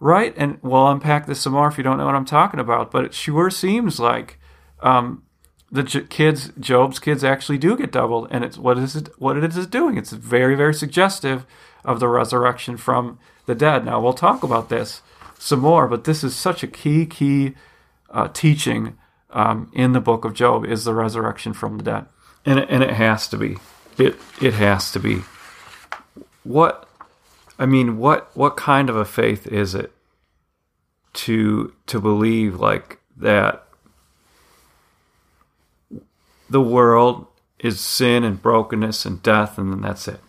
Right? 0.00 0.34
And 0.36 0.58
we'll 0.62 0.88
unpack 0.88 1.26
this 1.26 1.40
some 1.40 1.54
more 1.54 1.68
if 1.68 1.78
you 1.78 1.84
don't 1.84 1.98
know 1.98 2.06
what 2.06 2.14
I'm 2.14 2.24
talking 2.24 2.60
about, 2.60 2.90
but 2.90 3.04
it 3.04 3.14
sure 3.14 3.50
seems 3.50 3.98
like 3.98 4.38
um, 4.80 5.24
the 5.72 5.82
kids, 5.82 6.52
Job's 6.60 6.98
kids, 6.98 7.24
actually 7.24 7.58
do 7.58 7.76
get 7.76 7.90
doubled, 7.92 8.28
and 8.30 8.44
it's 8.44 8.58
what 8.58 8.78
is 8.78 8.94
it? 8.94 9.08
What 9.18 9.36
it 9.36 9.44
is 9.44 9.66
doing? 9.66 9.96
It's 9.96 10.12
very, 10.12 10.54
very 10.54 10.74
suggestive 10.74 11.46
of 11.84 12.00
the 12.00 12.08
resurrection 12.08 12.76
from 12.76 13.18
the 13.46 13.54
dead. 13.54 13.84
Now 13.84 14.00
we'll 14.00 14.12
talk 14.12 14.42
about 14.42 14.68
this 14.68 15.02
some 15.38 15.60
more, 15.60 15.88
but 15.88 16.04
this 16.04 16.24
is 16.24 16.34
such 16.34 16.62
a 16.62 16.66
key, 16.66 17.06
key 17.06 17.54
uh, 18.10 18.28
teaching 18.28 18.98
um, 19.30 19.70
in 19.74 19.92
the 19.92 20.00
book 20.00 20.24
of 20.24 20.34
Job 20.34 20.64
is 20.64 20.84
the 20.84 20.94
resurrection 20.94 21.52
from 21.52 21.78
the 21.78 21.84
dead 21.84 22.06
and 22.48 22.58
it, 22.60 22.70
and 22.70 22.82
it 22.82 22.94
has 22.94 23.28
to 23.28 23.36
be. 23.36 23.56
It 23.98 24.16
it 24.40 24.54
has 24.54 24.90
to 24.92 25.00
be. 25.00 25.22
What 26.44 26.88
I 27.58 27.66
mean, 27.66 27.98
what 27.98 28.34
what 28.36 28.56
kind 28.56 28.88
of 28.88 28.96
a 28.96 29.04
faith 29.04 29.46
is 29.46 29.74
it 29.74 29.92
to 31.14 31.74
to 31.86 32.00
believe 32.00 32.58
like 32.58 33.00
that 33.16 33.66
the 36.48 36.60
world 36.60 37.26
is 37.58 37.80
sin 37.80 38.24
and 38.24 38.40
brokenness 38.40 39.04
and 39.04 39.22
death 39.22 39.58
and 39.58 39.72
then 39.72 39.80
that's 39.82 40.08
it. 40.08 40.20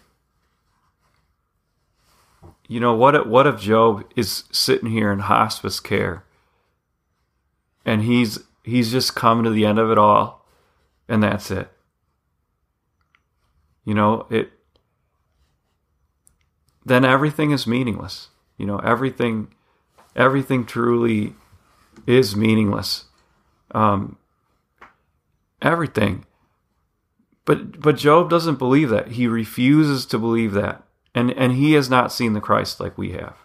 You 2.69 2.79
know 2.79 2.93
what 2.93 3.15
if, 3.15 3.25
what 3.25 3.47
if 3.47 3.59
Job 3.59 4.05
is 4.15 4.43
sitting 4.51 4.91
here 4.91 5.11
in 5.11 5.19
hospice 5.19 5.79
care 5.79 6.23
and 7.83 8.03
he's 8.03 8.37
he's 8.63 8.91
just 8.91 9.15
coming 9.15 9.43
to 9.43 9.49
the 9.49 9.65
end 9.65 9.79
of 9.79 9.89
it 9.89 9.97
all 9.97 10.45
and 11.09 11.23
that's 11.23 11.49
it. 11.49 11.67
You 13.83 13.95
know, 13.95 14.27
it 14.29 14.51
then 16.85 17.03
everything 17.03 17.49
is 17.49 17.65
meaningless. 17.65 18.27
You 18.55 18.67
know, 18.67 18.77
everything 18.77 19.47
everything 20.15 20.63
truly 20.63 21.33
is 22.05 22.35
meaningless. 22.35 23.05
Um, 23.71 24.17
everything. 25.59 26.23
But 27.45 27.81
but 27.81 27.97
Job 27.97 28.29
doesn't 28.29 28.59
believe 28.59 28.89
that. 28.89 29.13
He 29.13 29.25
refuses 29.25 30.05
to 30.05 30.19
believe 30.19 30.51
that. 30.53 30.83
And 31.15 31.31
and 31.31 31.53
he 31.53 31.73
has 31.73 31.89
not 31.89 32.11
seen 32.11 32.33
the 32.33 32.41
Christ 32.41 32.79
like 32.79 32.97
we 32.97 33.11
have. 33.11 33.35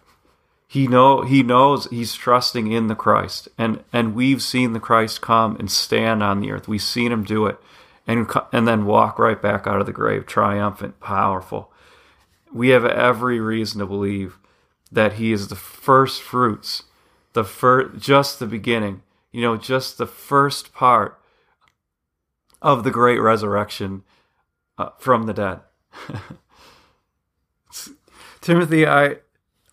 He 0.67 0.87
know 0.87 1.21
he 1.21 1.43
knows 1.43 1.87
he's 1.87 2.15
trusting 2.15 2.71
in 2.71 2.87
the 2.87 2.95
Christ. 2.95 3.47
And 3.57 3.83
and 3.93 4.15
we've 4.15 4.41
seen 4.41 4.73
the 4.73 4.79
Christ 4.79 5.21
come 5.21 5.55
and 5.57 5.71
stand 5.71 6.21
on 6.23 6.39
the 6.39 6.51
earth. 6.51 6.67
We've 6.67 6.81
seen 6.81 7.11
him 7.11 7.23
do 7.23 7.45
it 7.45 7.59
and 8.07 8.29
and 8.51 8.67
then 8.67 8.85
walk 8.85 9.19
right 9.19 9.41
back 9.41 9.67
out 9.67 9.79
of 9.79 9.85
the 9.85 9.93
grave 9.93 10.25
triumphant, 10.25 10.99
powerful. 10.99 11.71
We 12.51 12.69
have 12.69 12.85
every 12.85 13.39
reason 13.39 13.79
to 13.79 13.85
believe 13.85 14.37
that 14.91 15.13
he 15.13 15.31
is 15.31 15.47
the 15.47 15.55
first 15.55 16.21
fruits, 16.21 16.83
the 17.33 17.43
first 17.43 17.99
just 17.99 18.39
the 18.39 18.45
beginning, 18.45 19.01
you 19.31 19.41
know, 19.41 19.57
just 19.57 19.97
the 19.97 20.05
first 20.05 20.73
part 20.73 21.19
of 22.61 22.83
the 22.83 22.91
great 22.91 23.19
resurrection 23.19 24.03
uh, 24.77 24.89
from 24.97 25.23
the 25.23 25.33
dead. 25.33 25.59
Timothy, 28.45 28.85
I 28.85 29.15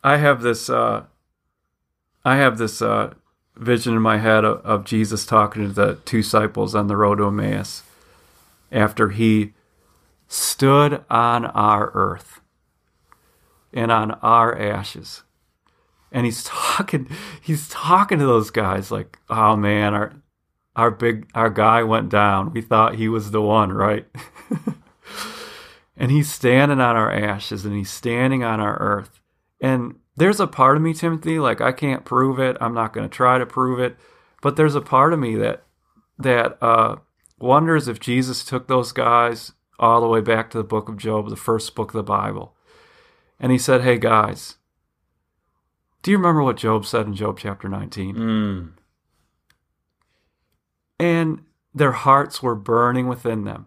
I 0.03 0.17
have 0.17 0.41
this 0.41 0.71
uh, 0.71 1.05
I 2.25 2.37
have 2.37 2.57
this 2.57 2.81
uh, 2.81 3.13
vision 3.55 3.93
in 3.93 4.01
my 4.01 4.17
head 4.17 4.47
of, 4.47 4.65
of 4.65 4.87
Jesus 4.87 5.27
talking 5.27 5.69
to 5.69 5.75
the 5.75 5.99
two 6.07 6.23
disciples 6.23 6.75
on 6.75 6.87
the 6.87 6.97
road 6.97 7.17
to 7.17 7.27
Emmaus 7.27 7.83
after 8.71 9.11
he 9.11 9.53
stood 10.27 11.05
on 11.11 11.45
our 11.45 11.91
earth 11.93 12.41
and 13.75 13.93
on 13.93 14.13
our 14.23 14.59
ashes. 14.59 15.23
And 16.11 16.25
he's 16.25 16.43
talking 16.45 17.11
he's 17.43 17.69
talking 17.69 18.21
to 18.21 18.25
those 18.25 18.51
guys 18.51 18.91
like, 18.91 19.19
"Oh 19.29 19.55
man, 19.55 19.93
our 19.93 20.15
our 20.77 20.91
big 20.91 21.29
our 21.35 21.51
guy 21.51 21.83
went 21.83 22.09
down. 22.09 22.55
We 22.55 22.63
thought 22.63 22.95
he 22.95 23.11
was 23.11 23.33
the 23.33 23.43
one, 23.43 23.71
right?" 23.71 24.07
and 25.97 26.11
he's 26.11 26.31
standing 26.31 26.81
on 26.81 26.97
our 26.97 27.13
ashes 27.13 27.65
and 27.65 27.77
he's 27.77 27.91
standing 27.91 28.43
on 28.43 28.61
our 28.61 28.77
earth. 28.79 29.21
And 29.61 29.97
there's 30.17 30.41
a 30.41 30.47
part 30.47 30.77
of 30.77 30.83
me, 30.83 30.95
Timothy, 30.95 31.39
like 31.39 31.61
I 31.61 31.73
can't 31.73 32.05
prove 32.05 32.39
it. 32.39 32.57
I'm 32.61 32.75
not 32.75 32.93
going 32.93 33.09
to 33.09 33.15
try 33.15 33.39
to 33.39 33.47
prove 33.47 33.79
it, 33.79 33.97
but 34.41 34.57
there's 34.57 34.75
a 34.75 34.81
part 34.81 35.13
of 35.13 35.19
me 35.19 35.37
that 35.37 35.65
that 36.19 36.63
uh, 36.63 36.97
wonders 37.39 37.89
if 37.89 37.99
Jesus 37.99 38.45
took 38.45 38.69
those 38.69 38.93
guys 38.93 39.53
all 39.79 40.01
the 40.01 40.09
way 40.09 40.21
back 40.21 40.51
to 40.51 40.59
the 40.59 40.65
book 40.65 40.89
of 40.89 40.97
Job, 40.97 41.29
the 41.29 41.37
first 41.37 41.75
book 41.75 41.91
of 41.91 41.95
the 41.95 42.03
Bible, 42.03 42.55
and 43.41 43.51
he 43.51 43.59
said, 43.59 43.83
"Hey 43.83 43.99
guys, 43.99 44.57
do 46.03 46.11
you 46.11 46.19
remember 46.19 46.43
what 46.43 46.57
Job 46.57 46.85
said 46.85 47.07
in 47.07 47.15
Job 47.15 47.39
chapter 47.39 47.69
19?" 47.69 48.15
Mm. 48.17 48.73
And 50.99 51.45
their 51.75 51.93
hearts 51.93 52.43
were 52.43 52.55
burning 52.55 53.09
within 53.09 53.45
them. 53.45 53.67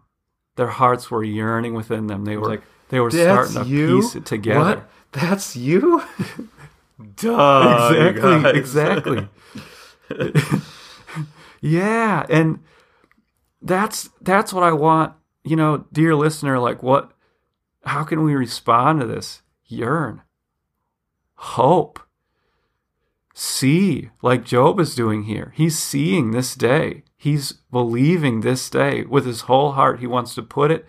Their 0.55 0.67
hearts 0.67 1.11
were 1.11 1.23
yearning 1.23 1.73
within 1.73 2.07
them. 2.07 2.25
They 2.25 2.37
were 2.37 2.47
like, 2.47 2.63
they 2.89 2.99
were 2.99 3.11
starting 3.11 3.63
to 3.63 3.65
you? 3.65 4.01
piece 4.01 4.15
it 4.15 4.25
together. 4.25 4.59
What? 4.59 4.89
That's 5.11 5.55
you? 5.55 6.03
Duh. 7.15 7.93
Exactly. 7.93 9.27
Exactly. 10.09 10.61
yeah, 11.61 12.25
and 12.29 12.59
that's 13.61 14.09
that's 14.21 14.53
what 14.53 14.63
I 14.63 14.71
want, 14.71 15.13
you 15.43 15.55
know, 15.55 15.85
dear 15.91 16.15
listener, 16.15 16.59
like 16.59 16.83
what 16.83 17.11
how 17.83 18.03
can 18.03 18.23
we 18.23 18.35
respond 18.35 19.01
to 19.01 19.07
this? 19.07 19.41
Yearn. 19.65 20.21
Hope. 21.35 21.99
See, 23.33 24.09
like 24.21 24.45
Job 24.45 24.79
is 24.79 24.95
doing 24.95 25.23
here. 25.23 25.53
He's 25.55 25.77
seeing 25.77 26.31
this 26.31 26.55
day. 26.55 27.03
He's 27.25 27.53
believing 27.53 28.41
this 28.41 28.69
day 28.69 29.01
with 29.01 29.25
his 29.25 29.41
whole 29.41 29.71
heart. 29.71 29.99
He 29.99 30.05
wants 30.05 30.35
to 30.35 30.43
put 30.43 30.69
it 30.69 30.85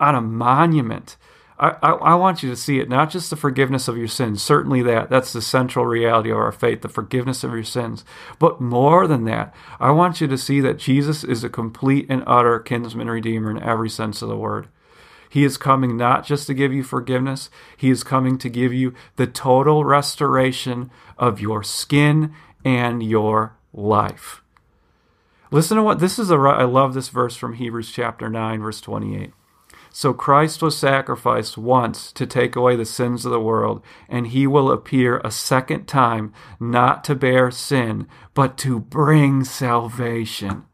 on 0.00 0.16
a 0.16 0.20
monument 0.20 1.16
I, 1.58 1.76
I, 1.82 1.90
I, 1.92 2.14
want 2.16 2.42
you 2.42 2.50
to 2.50 2.56
see 2.56 2.80
it, 2.80 2.88
not 2.88 3.10
just 3.10 3.30
the 3.30 3.36
forgiveness 3.36 3.88
of 3.88 3.96
your 3.96 4.08
sins, 4.08 4.42
certainly 4.42 4.82
that, 4.82 5.08
that's 5.08 5.32
the 5.32 5.40
central 5.40 5.86
reality 5.86 6.30
of 6.30 6.36
our 6.36 6.52
faith, 6.52 6.82
the 6.82 6.88
forgiveness 6.88 7.42
of 7.44 7.52
your 7.52 7.64
sins. 7.64 8.04
But 8.38 8.60
more 8.60 9.06
than 9.06 9.24
that, 9.24 9.54
I 9.80 9.90
want 9.92 10.20
you 10.20 10.26
to 10.26 10.36
see 10.36 10.60
that 10.60 10.78
Jesus 10.78 11.24
is 11.24 11.42
a 11.42 11.48
complete 11.48 12.06
and 12.10 12.22
utter 12.26 12.58
kinsman 12.58 13.08
redeemer 13.08 13.50
in 13.50 13.62
every 13.62 13.88
sense 13.88 14.20
of 14.20 14.28
the 14.28 14.36
word. 14.36 14.68
He 15.30 15.44
is 15.44 15.56
coming 15.56 15.96
not 15.96 16.26
just 16.26 16.46
to 16.48 16.54
give 16.54 16.74
you 16.74 16.82
forgiveness, 16.82 17.48
He 17.76 17.90
is 17.90 18.04
coming 18.04 18.36
to 18.38 18.50
give 18.50 18.74
you 18.74 18.92
the 19.16 19.26
total 19.26 19.82
restoration 19.84 20.90
of 21.16 21.40
your 21.40 21.62
skin 21.62 22.34
and 22.64 23.02
your 23.02 23.56
life. 23.72 24.42
Listen 25.56 25.78
to 25.78 25.82
what 25.82 26.00
this 26.00 26.18
is 26.18 26.30
a 26.30 26.34
I 26.34 26.64
love 26.64 26.92
this 26.92 27.08
verse 27.08 27.34
from 27.34 27.54
Hebrews 27.54 27.90
chapter 27.90 28.28
9 28.28 28.60
verse 28.60 28.78
28. 28.82 29.32
So 29.90 30.12
Christ 30.12 30.60
was 30.60 30.76
sacrificed 30.76 31.56
once 31.56 32.12
to 32.12 32.26
take 32.26 32.54
away 32.54 32.76
the 32.76 32.84
sins 32.84 33.24
of 33.24 33.32
the 33.32 33.40
world, 33.40 33.82
and 34.06 34.26
he 34.26 34.46
will 34.46 34.70
appear 34.70 35.16
a 35.24 35.30
second 35.30 35.86
time, 35.86 36.34
not 36.60 37.04
to 37.04 37.14
bear 37.14 37.50
sin, 37.50 38.06
but 38.34 38.58
to 38.58 38.78
bring 38.78 39.44
salvation 39.44 40.64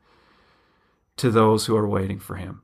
to 1.17 1.31
those 1.31 1.67
who 1.67 1.77
are 1.77 1.87
waiting 1.87 2.19
for 2.19 2.35
him. 2.35 2.63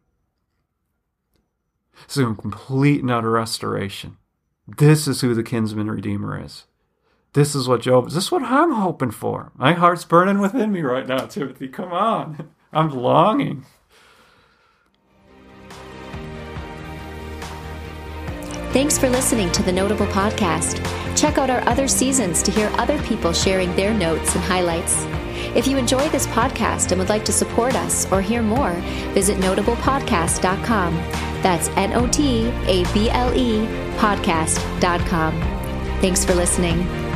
So, 2.08 2.34
complete 2.34 3.00
and 3.02 3.12
utter 3.12 3.30
restoration. 3.30 4.16
This 4.66 5.06
is 5.06 5.20
who 5.20 5.34
the 5.36 5.44
kinsman 5.44 5.88
redeemer 5.88 6.44
is. 6.44 6.64
This 7.34 7.54
is 7.54 7.68
what 7.68 7.82
Job. 7.82 8.06
This 8.06 8.16
is 8.16 8.32
what 8.32 8.42
I'm 8.42 8.72
hoping 8.72 9.10
for. 9.10 9.52
My 9.54 9.72
heart's 9.72 10.04
burning 10.04 10.38
within 10.40 10.72
me 10.72 10.80
right 10.80 11.06
now, 11.06 11.26
Timothy. 11.26 11.68
Come 11.68 11.92
on, 11.92 12.50
I'm 12.72 12.90
longing. 12.90 13.64
Thanks 18.72 18.98
for 18.98 19.08
listening 19.08 19.50
to 19.52 19.62
the 19.62 19.72
Notable 19.72 20.06
Podcast. 20.06 20.76
Check 21.16 21.38
out 21.38 21.50
our 21.50 21.66
other 21.68 21.88
seasons 21.88 22.42
to 22.42 22.50
hear 22.50 22.70
other 22.74 23.00
people 23.02 23.32
sharing 23.32 23.74
their 23.76 23.94
notes 23.94 24.34
and 24.34 24.44
highlights. 24.44 25.04
If 25.56 25.66
you 25.66 25.78
enjoy 25.78 26.08
this 26.10 26.26
podcast 26.28 26.92
and 26.92 26.98
would 26.98 27.08
like 27.08 27.24
to 27.24 27.32
support 27.32 27.74
us 27.74 28.10
or 28.12 28.20
hear 28.20 28.42
more, 28.42 28.72
visit 29.14 29.38
notablepodcast.com. 29.38 30.94
That's 31.42 31.68
N 31.70 31.92
O 31.94 32.06
T 32.08 32.48
A 32.66 32.84
B 32.92 33.10
L 33.10 33.34
E 33.34 33.66
podcast.com. 33.96 35.32
Thanks 36.00 36.24
for 36.24 36.34
listening. 36.34 37.07